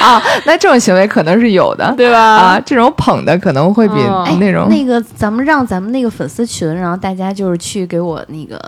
[0.00, 8.60] 啊，那这种行为可能是有的，对吧？”啊，这种捧的可能会比哦哎，那种、那个咱们让咱们那个粉丝群，然后大家就是去给我那个。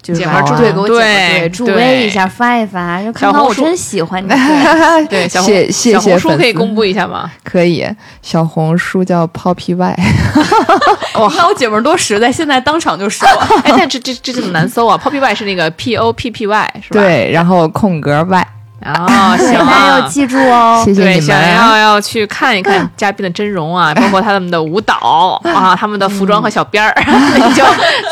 [0.00, 4.28] 就是把姐们儿祝对，给我对对助威一下，发一发，就看小红书到我真喜欢你。
[5.10, 7.30] 对对，小红谢谢小谢红书可以公布一下吗？
[7.44, 7.86] 可以，
[8.22, 13.28] 小红书叫 Poppy Y， 你看我姐们儿多实在，现在当场就说。
[13.64, 17.00] 哎，但这这这怎么难搜啊？Poppy Y 是那个 P O P P Y 是吧？。
[17.00, 18.48] 对，然后空格 Y，
[18.84, 20.00] 哦，对行啊大家要。
[20.08, 20.82] 记住哦。
[20.84, 21.40] 对，谢谢你想。
[21.40, 26.94] 要要去看一看嘉宾的真容啊， 包括他们的舞蹈啊，他们的服装和小辫儿，
[27.36, 27.64] 你就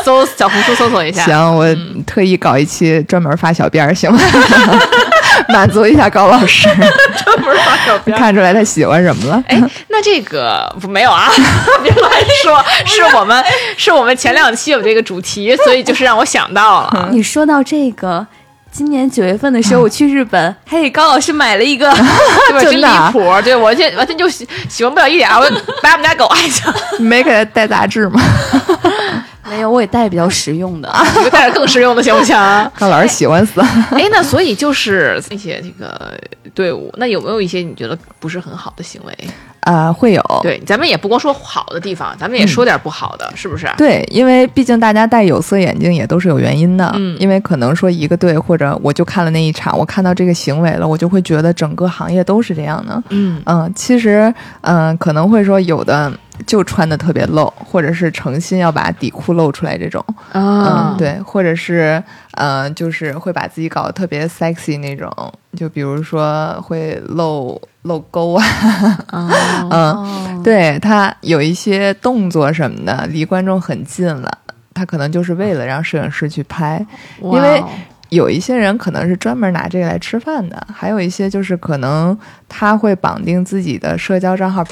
[0.04, 1.24] 搜小红书搜索一下。
[1.24, 1.66] 行，我
[2.06, 4.18] 特意搞一期专门发小辫儿，行吗？
[5.48, 8.18] 满足一下高老师，专门发小辫儿。
[8.18, 9.42] 看出来他喜欢什么了。
[9.46, 11.28] 哎，那这个没有啊？
[11.82, 12.10] 别乱
[12.42, 13.44] 说，是我们
[13.76, 17.08] 是我们前两期有这个主题，所以就是让我想到了。
[17.12, 18.26] 你说到这个，
[18.76, 21.90] 今年九月份的时候我去日本，还给高老师买了一个。
[22.60, 23.20] 真离谱！
[23.42, 25.50] 对我这完全就喜喜欢不了一点儿，我
[25.82, 28.20] 把我们家狗爱上，你 没给他带杂志吗？
[29.48, 30.94] 没有，我也带比较实用的。
[31.16, 32.36] 你就带点更实用的行不行？
[32.78, 33.62] 高老师喜欢死。
[33.92, 36.12] 哎，那所以就是那些这个
[36.54, 39.16] 队伍，那有没有一些你觉得不是很好的行为？
[39.66, 40.22] 啊、会有。
[40.42, 43.68] 对，咱们也不光说好的地方，咱们也说点不好的，是不是？
[43.76, 46.92] 对，因为毕竟大家戴有色眼镜也都是有原因的。
[46.94, 53.02] 嗯因为可能说一个队或者我就看了那一场，我看到这个行为了，我就会觉得整个行业都是这样的。
[53.08, 56.12] 嗯嗯，其实嗯、可能会说有的
[56.46, 60.04] 就穿的特别露，或者是诚心要把底裤露出来这种。
[60.32, 62.02] 啊嗯，，对，或者是
[62.32, 65.10] 嗯、呃就是会把自己搞得特别 sexy 那种，
[65.56, 68.44] 就比如说会露露沟啊，
[69.70, 74.38] 嗯，对他有一些动作什么的离观众很近了，
[74.74, 76.84] 他可能就是为了让摄影师去拍。
[77.20, 77.62] 因为
[78.10, 82.16] 有一些人可能是专门拿这个来吃饭的，还有一些就是可能
[82.48, 84.62] 他会绑定自己的社交账号，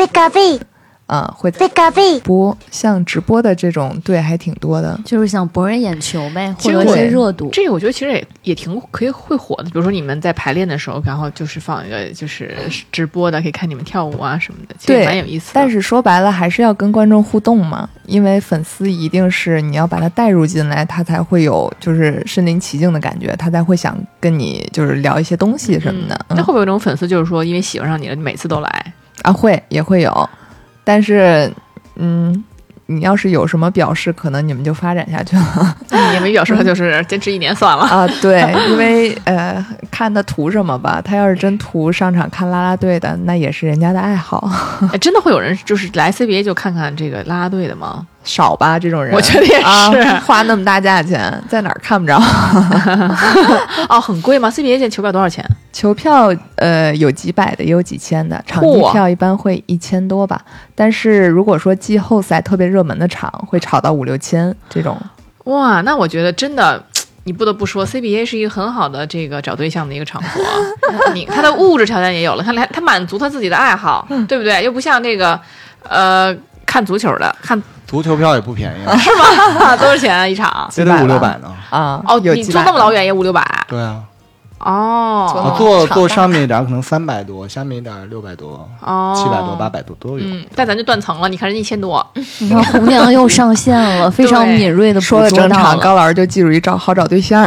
[1.06, 2.20] 嗯，会 P.
[2.20, 4.98] 播，像直播的这种对还挺多的。
[5.04, 7.50] 就是想博人眼球呗，获得一些热度。
[7.52, 12.56] 这个我觉得其实也也挺可以会火的，比如说你们在排练的时候，然后就是放一个就是
[12.90, 15.52] 直播的，可以看你们跳舞啊什么的，其实蛮有意思的。
[15.54, 26.14] 但是说白了，还是要跟观众互动嘛，因为粉丝一定是你要把他带入进来，他才会有就是身临其境的感觉，他才会想跟你就是聊一些东西什么的。
[26.30, 28.94] 嗯那会不会有那种粉丝就是说因为喜欢上你了，每次都来？
[29.22, 30.30] 啊，会也会有，
[30.84, 31.50] 但是
[31.96, 32.44] 嗯，
[32.86, 35.76] 你要是有什么表示，可能你们就发展下去了
[36.12, 37.84] 也没表示他就是坚持一年算了。
[37.84, 38.06] 啊。
[38.20, 44.50] 对，因为呃，看他图什么吧，他要是真图上场看啦啦队的，那也是人家的爱好，
[44.92, 48.06] 哎，真的会有人就是来 CBA 就看看这个啦啦队的吗？
[48.24, 49.14] 少吧这种人。
[49.14, 49.90] 我觉得也是啊，
[50.26, 52.16] 花那么大价钱，在哪儿看不着？
[53.88, 55.44] 哦，很贵吗？CBA 现在球票多少钱？
[55.72, 60.40] 球票呃有几百的，也有几千的，场地票一般会一千多吧。
[60.74, 65.00] 但是如果说季后赛特别热门的场，会炒到五六千这种。
[65.44, 66.82] 哇，那我觉得真的。
[67.26, 70.42] 你不得不说，CBA 是一个很好的这个找对象的一个场所。
[71.14, 74.62] 你他的物质条件也有了，他来他满足他自己的爱好，对不对？
[74.62, 75.40] 又不像那个，
[75.88, 77.58] 呃，看足球的，看
[77.94, 79.76] 足球票也不便宜啊， 是吗？
[79.78, 80.68] 多少钱啊一场？
[80.76, 81.48] 也得五六百呢。
[81.70, 83.44] 啊，哦，你坐那么老远也五六百。
[83.68, 84.02] 对啊，
[84.58, 85.30] 哦。
[85.34, 90.24] 我坐坐上面一点可能三百多，下面一点六百多、哦，七百多、八百多都有。
[90.24, 92.04] 嗯，但咱就断层了，你看人一千多，
[92.38, 95.78] 你看红娘又上线了，非常敏锐的说的正常，到了。
[95.78, 97.44] 高老师就记住一招好找对象，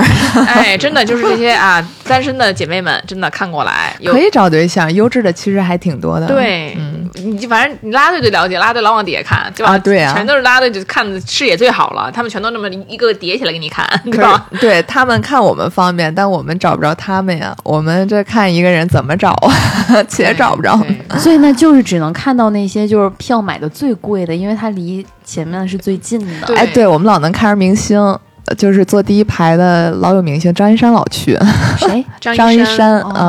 [0.47, 6.27] 哎，真的就是这些啊，单身的姐妹们真的看过来，可以找对象，优质的其实还挺多的。
[6.27, 9.73] 对，嗯，你就反正你拉队最了解，拉队老往底下看，对吧？
[9.73, 14.47] 啊对啊全都是拉队，就看的视野最好了，他们全都那么一个个叠起来给你看， 对吧？
[14.59, 17.55] 对他们看我们方便，但我们找不着他们呀。
[17.63, 20.77] 我们这看一个人怎么找啊， 且找不着。
[21.17, 26.47] 所以呢，就是只能看到那些就是票买的最贵的，因为它离前面是最近的。
[26.47, 28.19] 对哎，对我们老能看着明星，呃
[28.55, 31.37] 就是坐第一排的老有明星，张一山老去。
[31.77, 32.05] 谁？
[32.21, 33.21] 张 张一一山哦嗯，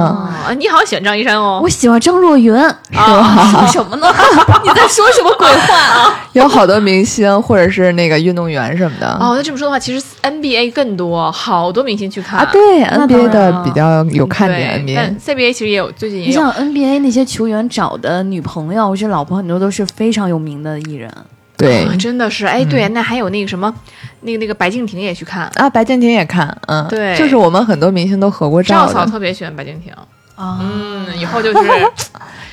[0.46, 2.54] 啊，你好喜欢张一山哦我，喜欢张若昀。
[2.94, 4.06] 啊，说什么呢？
[4.62, 6.20] 你在说什么鬼话啊？
[6.32, 9.08] 有好多明星或者是那个运动员什么的。
[9.20, 21.10] 哦，那这么说的话，其实 NBA 更多，好多明星去看啊，对 NBA 的比较有看点，NBA CBA 其实也有，最近也有你像 NBA 那些球员找的女朋友或者老婆，很多都是非常有名的艺人。
[21.59, 23.74] 对啊真的是，哎，对，那还有那个什么，
[24.20, 29.92] 那个那个白敬亭也去看，啊，白敬亭也看，嗯，对就是我们很多明星都合过赵照赵，嫂特别喜欢白敬亭，
[30.36, 31.59] 啊嗯，以后就是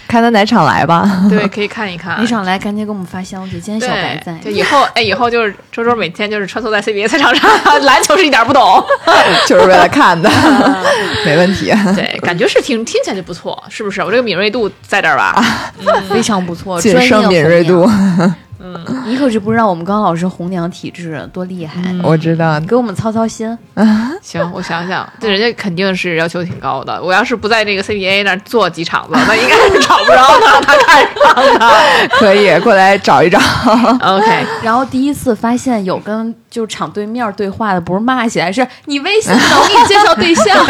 [0.08, 1.10] 看他哪场来吧。
[1.28, 2.28] 对，可以看一看你。
[2.28, 4.38] 场来赶紧给我们发消息，今天小白在，。
[4.38, 7.50] 就以后哎，以后就是周周每天就是穿梭在 CBA 赛场上，
[7.84, 8.84] 篮球是一点儿不懂。
[9.48, 10.30] 就是为了看的，
[11.26, 11.74] 没问题。
[11.96, 14.02] 对，感觉是挺听起来就不错，是不是？
[14.02, 15.44] 我这个敏锐度在这儿吧？
[16.10, 17.90] 非常不错，谨专业慎敏锐度
[19.06, 22.60] 你可是不知道我们高老师红娘体质多厉害，我知道。
[22.62, 23.58] 给我们操操心。
[24.22, 27.02] 行，我想想， 这人家肯定是要求挺高的。
[27.02, 32.08] 我要是不在这个 CBA 那儿做几场子，那应该是找不着他，他看上了。
[32.20, 33.40] 可以过来找一找。
[34.02, 40.66] OK，然后第一次发现有跟就场对面对话的，不是骂起来，是你微信的，我给你介绍对象，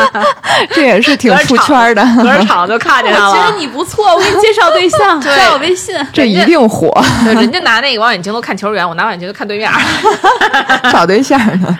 [0.72, 3.56] 这也是挺出圈的，隔着场就看见他我觉得了。
[3.58, 5.94] 你不错，我给你介绍对象， 对加我微信。
[6.10, 6.90] 这一定火，
[7.22, 9.70] 对，人家拿那个望远镜都看球员， 我拿望远镜都看对面。
[10.90, 11.78] 找对象呢。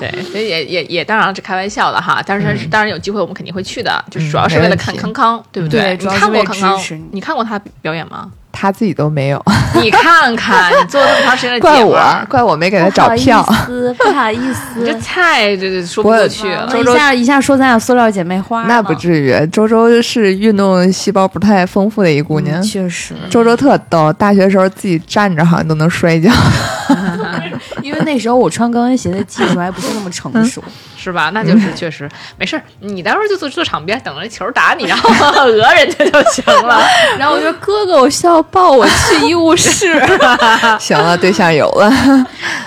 [0.00, 2.22] 对，所以也也也当然了，是开玩笑的哈。
[2.26, 6.78] 但是当然有机会我们肯定会去的，就是主要是为了看康康，对不对你看过康康？
[7.10, 8.30] 你看过他表演吗？
[8.60, 9.40] 他自己都没有，
[9.80, 13.40] 你看看，你做了这么长时间的 怪我怪我没给他找票。
[13.44, 15.00] 不好意思，不好意你这思。
[15.00, 16.68] 太这这说不过去了。
[16.72, 18.92] 那一下一下说咱俩塑料姐妹花，那不。
[18.98, 22.60] 至于，周周是运动细胞不太丰富的一姑娘。
[22.60, 26.28] 嗯确实，周周特逗，大学时候自己站着好像都能摔跤。
[27.82, 30.62] 因为那时候我穿高跟鞋的技术还不是那么成熟，
[30.96, 31.30] 是吧？
[31.32, 35.10] 那就是确实没事儿，你待会儿就坐坐场边等着球打你，然后
[35.46, 36.80] 讹人家就行了。
[37.18, 39.98] 然后我说哥哥，我需要抱我去医务室。
[40.78, 41.90] 行了，对象有了。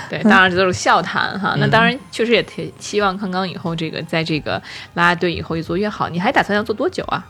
[0.08, 1.54] 对，当然这都是笑谈哈。
[1.58, 4.52] 那当然，确实也挺希望康康以后这个在这个
[4.94, 6.08] 啦啦队以后越做越好。
[6.08, 7.24] 你还打算要做多久啊？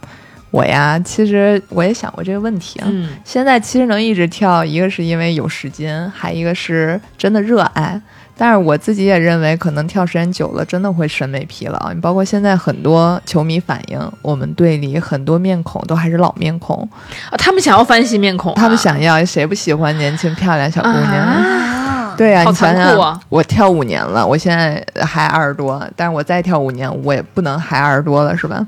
[0.52, 2.86] 我呀，其实我也想过这个问题啊。
[2.88, 8.00] 嗯现在其实能一直跳，一个是因为有时间，还一个是真的热爱。
[8.34, 11.92] 但是我自己也认为，可能跳时间久了，真的会审美疲劳。
[11.92, 16.76] 你包括现在很多球迷反映，我们队里很多面孔都还是老面孔，
[17.30, 21.12] 啊，他们想要翻新面孔啊、他们想要谁不喜欢年轻漂亮小姑娘？
[21.12, 28.66] 啊，对呀、好你想想，残酷啊我跳五年了，我现在还二十多，但是我再跳五年，我也不能还二十多了，是吧？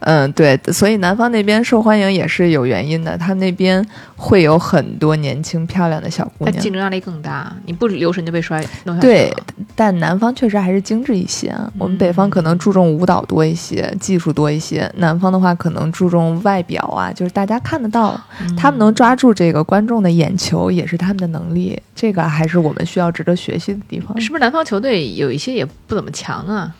[0.00, 3.84] 嗯，对，所以南方那边受欢迎也是有原因的，他那边
[4.14, 6.72] 会有很多年轻漂亮的小姑娘竞。
[6.72, 9.34] 争压力更大，你不留神就被摔弄下去对，
[9.74, 24.18] 但南方确实还是精致一些，啊我们嗯北方可能注重舞蹈多一些，技术多一些，南方的话可能注重外表啊，就是大家看得到，嗯他们能抓住这个观众的眼球，也是他们的能力，这个还是我们需要值得学习的地方。
[24.20, 26.72] 是不是南方球队有一些也不怎么强啊？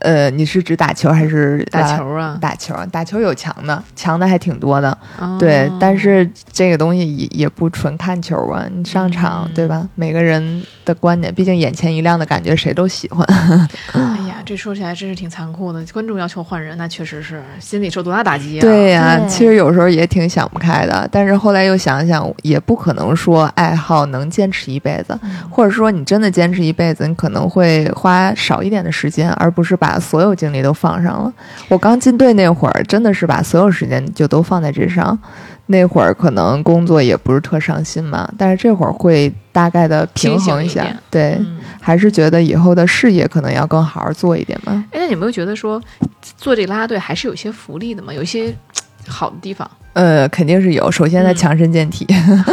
[0.00, 2.38] 呃，你是指打球还是打球啊？
[2.40, 5.70] 打球，打球有强的，强的还挺多的，哦对。
[5.80, 9.86] 但是这个东西也也不纯看球啊，你上场、嗯对吧？
[9.94, 13.24] 每个人的观点，毕竟眼前一亮的感觉谁都喜欢。
[13.92, 15.84] 哎呀，这说起来真是挺残酷的。
[15.92, 18.60] 观众要求换人，那确实是心里受多大打击啊！
[18.60, 25.18] 对呀、对其实有时候也挺想不开的，但是后来又想想，也不可能说爱好能坚持一辈子，
[25.50, 31.32] 或者说你真的坚持一辈子，你可能会花少一点的时间，而不是把所有精力都放上了。
[31.68, 35.18] 我刚进队那会儿，真的是把所有时间就都放在这上。
[35.68, 44.84] 那会儿可能工作也不是特上心嘛，但是这会儿会大概的平衡下一下，对，嗯，还是觉得以后的事业可能要更好好做一点嘛。
[44.92, 45.82] 哎，那你有没有觉得说
[46.36, 48.14] 做这个啦啦队还是有一些福利的嘛？
[48.14, 48.54] 有一些
[49.08, 49.68] 好的地方？
[49.96, 50.90] 呃，肯定是有。
[50.92, 52.44] 首先，在嗯强身健体，嗯，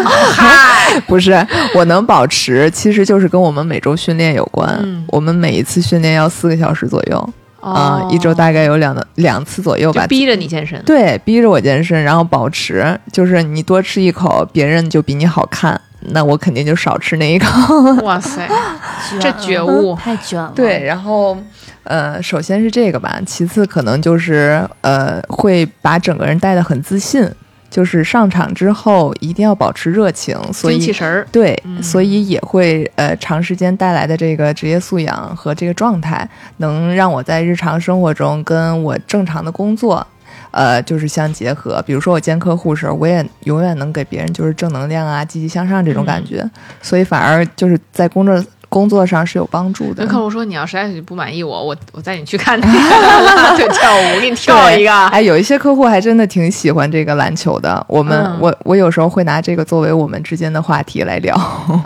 [1.06, 4.80] 不是我能保持，其实就是跟我们每周训练有关。
[4.82, 7.18] 嗯我们每一次训练要四个小时左右
[7.60, 10.04] 啊、哦一周大概有两的两次左右吧。
[10.04, 10.82] 就逼着你健身。
[10.86, 15.80] 对，逼着我健身，然后保持，就是你多吃一口，别人就比你好看，
[16.10, 17.48] 那我肯定就少吃那一口。
[18.04, 18.48] 哇塞，
[19.20, 20.52] 这觉悟太卷了。
[20.56, 21.38] 对，，然后
[21.84, 27.30] 呃，首先是这个吧，其次可能就是呃，会把整个人带得很自信，
[27.70, 31.28] 就是上场之后一定要保持热情，所以精气神儿。
[31.32, 36.28] 对，嗯所以也会呃长时间带来的这个职业素养和这个状态，
[36.58, 40.06] 能让我在日常生活中跟我正常的工作。
[40.54, 46.48] 呃，就是相结合，比如说我见客户时候，我也永远能给别人就是正能量啊、积极向上这种感觉，
[46.82, 50.08] 所以反而就是在工作工作上是有帮助的跟。
[50.08, 54.92] 客户说，你要实在是不满意我，我我带你去看那个啦啦队跳舞，我给你跳一个。
[55.10, 57.84] 哎，有一些客户还真的挺喜欢这个篮球的。
[57.88, 61.36] 我们、嗯我我有时候会拿这个作为我们之间的话题来聊。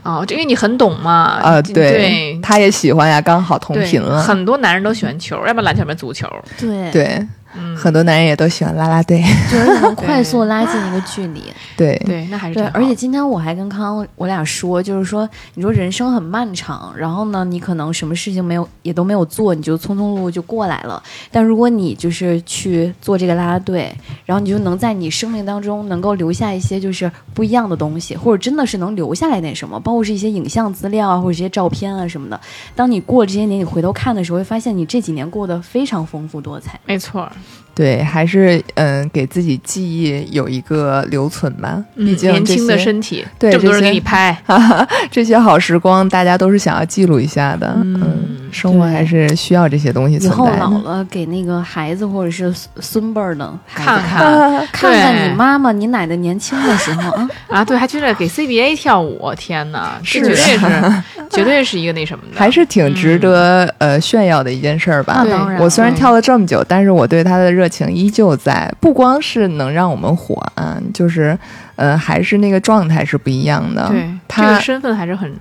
[0.04, 1.40] 哦，这因为你很懂嘛。
[1.44, 4.22] 啊、 对对，他也喜欢呀，刚好同频了。
[4.22, 6.26] 很多男人都喜欢球，要不然篮球，要不然足球。
[6.58, 7.28] 对，对，
[7.58, 9.24] 嗯，很多男人也都喜欢啦啦队。
[9.52, 11.44] 就是能快速拉近一个距离。
[11.76, 21.02] 对，对，那还是对，而且今天我还跟康康我俩说，就是说，你说人生很漫长，然后呢，你可能什么事情没有也都没有做，你就匆匆碌碌就过来了。
[21.32, 23.94] 但如果你就是去做这个啦啦队，
[24.26, 32.40] 然后你就能在你生命当中能够留下一些就是不一样的东西，或者真的是能留下来点什么，包括是一些影像资料啊，或者这些照片啊什么的。
[32.76, 36.80] 当你过了这些年，你回头看的时候，会发现你这几年过得非常丰富多彩。
[36.86, 37.30] 没错。
[37.78, 41.84] 对，还是嗯，给自己记忆有一个留存吧。
[41.96, 44.36] 毕竟嗯年轻的身体，对这么多人给你拍，
[45.12, 47.72] 这些好时光，大家都是想要记录一下的。
[47.76, 50.80] 嗯嗯，生活还是需要这些东西以存在后老。
[50.80, 65.26] 了给那个孩子或者是孙孙辈儿的看看看 看你妈妈、你奶奶年轻的时候啊，啊，对，还去那给 CBA 跳舞，天哪，这是绝对是， 绝对是一个那什么的，还是挺值得、呃炫耀的一件事儿吧。
[65.30, 68.74] 当然，我虽然跳了这么久，但是我对他的热情依旧在。
[68.80, 71.38] 不光是能让我们火啊，就是，
[71.76, 73.88] 呃，还是那个状态是不一样的。
[73.90, 75.32] 对这他个身份还是很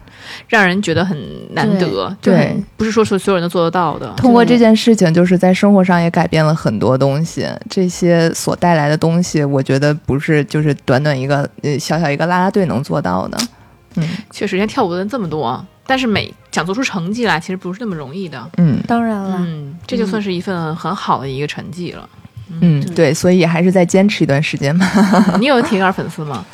[0.48, 1.16] 让人觉得很
[1.52, 4.12] 难得，对不是说是所有人都做得到的。
[4.16, 7.46] 通过这件事情，就是在生活上也改变了很多东西。
[7.68, 13.38] 这些所带来的东西，我觉得不是就是短短一个呃小小一个啦啦队能做到的。
[13.96, 18.50] 嗯确实，现在跳舞的人这么多，但是每想做出成绩来，其实不是那么容易的。
[18.56, 22.08] 嗯当然了，嗯，这就算是一份很好的一个成绩了。
[22.60, 24.88] 嗯，对，所以还是再坚持一段时间吧。
[25.38, 26.44] 你有铁杆粉丝吗？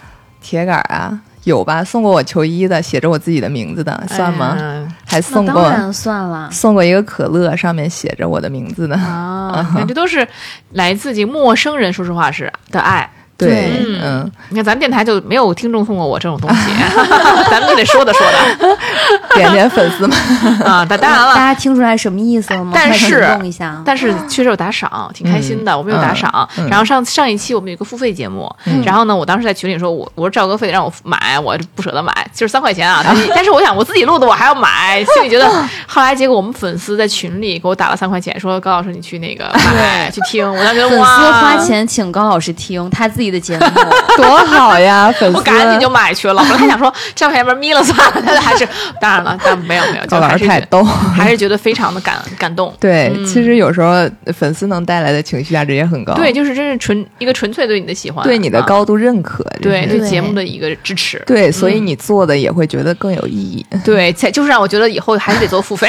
[0.41, 1.85] 铁杆啊，有吧？
[1.85, 4.57] 送过我球衣的，写着我自己的名字的，算吗？
[4.59, 6.51] 嗯还送过当然算了。
[6.51, 8.97] 送过一个可乐，上面写着我的名字的。
[8.97, 10.27] 啊， 这都是
[10.71, 13.09] 来自这陌生人，说实话是的爱。
[13.47, 16.73] 对，嗯嗯，你看咱电台就没有听众送过我这种东西，
[17.51, 18.77] 咱们就得说的说的
[19.35, 20.17] 点点粉丝们，
[20.65, 20.87] 啊。
[20.89, 21.35] 但当然大了。
[21.35, 22.73] 家听出来什么意思了吗？
[22.73, 25.77] 快但是行动一下，但是确实有打赏，挺开心的。
[25.77, 28.51] 我们有打赏，然后上上一期我们有一个付费节目，
[28.85, 33.05] 然后呢，我当时在群里说，我我说赵哥非得让我买，我不舍得买，就是三块钱啊。
[33.35, 35.51] 但是我想我自己录的我还要买，心里觉得。
[35.87, 43.67] 后来结果我们粉丝在群里给我打了三块钱，说高老师你去那个买去听，我当时觉粉得哇，丝花钱请高老师听他自己的节目，
[44.17, 45.11] 多好呀！
[45.19, 46.35] 粉丝，我赶紧就买去了。
[46.43, 48.69] 本来还想说这样要不然眯了算了，但是还是
[49.01, 50.85] 当然了，但没有没有，就是太逗。
[50.85, 52.73] 还是觉得非常的感感动。
[52.79, 61.23] 对，嗯其实有时候粉丝能带来的情绪价值也很高，对，就是真是纯一个纯粹对你的喜欢，对你的啊高度认可，对对节目的一个支持。
[61.27, 63.65] 对，所以你做的也会觉得更有意义。
[63.85, 65.89] 对，才就是让我觉得以后还是得做付费。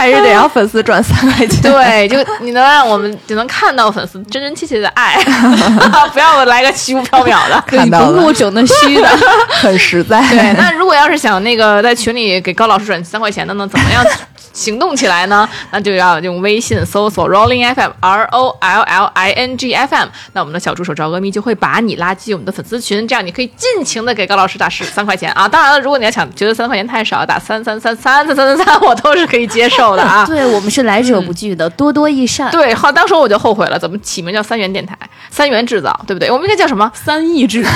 [0.00, 1.60] 还是得让 粉丝转三块钱。
[1.62, 5.18] 对，就你能让我们就能看到粉丝真真切切的爱，
[6.12, 7.62] 不要来个虚无缥缈的。
[7.66, 9.08] 看到了甭给我整那虚的。
[9.50, 10.20] 很实在。
[10.30, 14.04] 对，那如果要是想那个在群里给高老师转三块钱的呢，怎么样
[14.60, 15.48] 行动起来呢？
[15.70, 25.48] 那就要用微信搜索 Rolling FM R O L L I N G F M，那我们的小助手赵阿咪就会把你拉进我们的粉丝群，这样你可以尽情的给高老师打十三块钱啊。
[25.48, 30.26] 当然了，如果你要想觉得三块钱太少，打三三三三三三三三，我都是可以接受的啊。
[30.26, 32.50] 对我们是来者不拒的，多多益善。
[32.50, 34.94] 对，好，当时我就后悔了，怎么起名叫三元电台？
[35.30, 36.30] 三元制造，对不对？
[36.30, 36.90] 我们应该叫什么？
[36.94, 37.70] 三亿制造。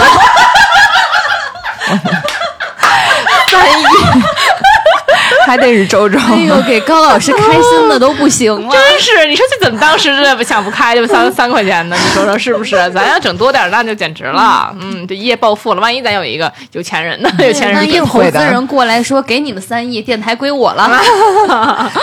[3.48, 3.84] 三亿，
[5.46, 6.18] 还得是周周。
[6.18, 8.70] 哎呦， 给高老师开心的都不行了。
[8.72, 11.96] 真是，你说这怎么当时这想不开就三三块钱呢？
[12.00, 12.76] 你说说是不是？
[12.92, 14.74] 咱要整多点儿，那就简直了。
[14.80, 15.80] 嗯，这一夜暴富了。
[15.80, 17.30] 万一咱有一个有钱人呢？
[17.38, 20.90] 有钱人万一给投资人过来说给你们三亿，电台归我了。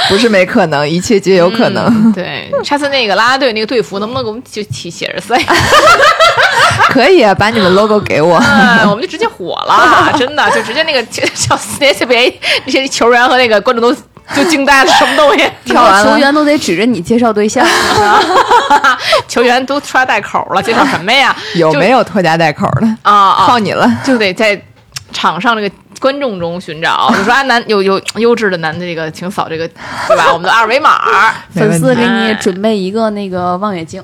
[0.09, 1.85] 不是没可能，一切皆有可能。
[1.87, 5.39] 嗯对，下次那个啦啦队那个队服能不能给我们就写写着三？
[6.89, 8.37] 可以啊，把你们 logo 给我。
[8.37, 11.01] 嗯，我们就直接火了，真的，就直接那个
[11.33, 12.33] 小 CBA
[12.65, 14.01] 那些球员和那个观众都
[14.35, 15.49] 就惊呆了，什么东西？
[15.63, 17.65] 跳完球员都得指着你介绍对象。
[19.27, 21.33] 球员都穿带口了，介绍什么呀？
[21.55, 22.87] 有没有拖家带口的？
[23.03, 23.45] 啊啊？
[23.47, 23.89] 靠你了。
[24.03, 24.61] 就得在
[25.13, 29.65] 场上这个观众中寻找， 就说啊男有有优质的男的这个，请扫这个
[30.07, 30.31] 对吧？
[30.33, 34.03] 我们的二维码，粉丝给你准备一个那个望远镜，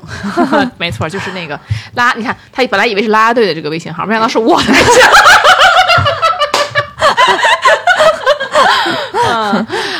[0.78, 1.60] 没错，就是那个
[1.96, 5.04] 拉，你看他本来以为是拉拉队的这个微信号，没想到是我的微信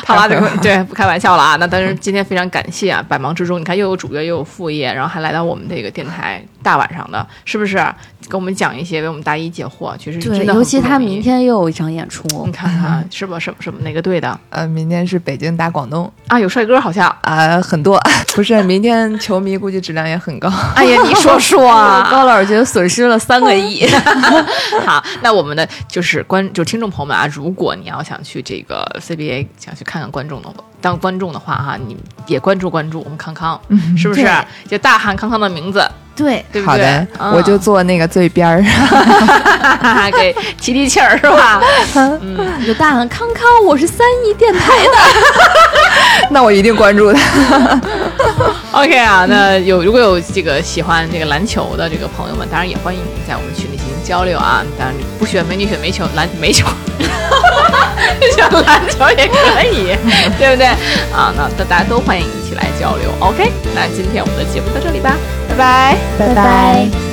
[0.08, 1.58] 好了，这 个对，不开玩笑了啊。
[1.58, 7.78] 那但是今天非常感谢啊，百忙之中，你看又有主业又有副业，然后还来到我们这个电台大晚上的，是不是？
[8.30, 16.40] 给我们讲一些，为我们答疑解惑，其实对，真的很尤其他明天又有一场演出你，看看是吧什么什么哪个队的呃，明天是北京打广东啊？
[16.40, 17.08] 有帅哥好像。
[17.22, 18.00] 啊、很多
[18.36, 20.50] 不是明天球迷估计质量也很高。
[20.76, 22.08] 哎呀，你说说啊。
[22.12, 23.86] 高老师觉得损失了三个亿。
[24.86, 30.50] 好，那我们的就是观就听众朋友们啊，如果你要想去这个 CBA 想去看看观众的
[30.80, 31.98] 当观众的话哈，你
[32.28, 33.60] 也关注关注我们康康，
[33.98, 34.28] 是不是？
[34.68, 35.84] 就大喊康康的名字，
[36.18, 36.72] 对，对不对？
[36.72, 38.64] 好的，嗯我就坐那个最边儿。
[40.18, 41.62] 给提提气儿是吧？
[42.60, 44.92] 你就大喊康康，我是三亿电台的。
[46.32, 47.82] 那我一定关注他。
[48.72, 54.64] OK 啊，那有如果有这个喜欢这个篮球的这个朋友们，当然也欢迎你在我们群里进行交流啊。
[54.78, 56.66] 当然不选美女选煤球篮煤球，
[58.36, 59.96] 选篮球也可以，
[60.40, 60.66] 对不对？
[61.14, 63.12] 啊，那那大家都欢迎一起来交流。
[63.20, 65.14] OK，那今天我们的节目到这里吧，
[65.58, 65.98] 拜拜。
[66.20, 67.07] 拜拜。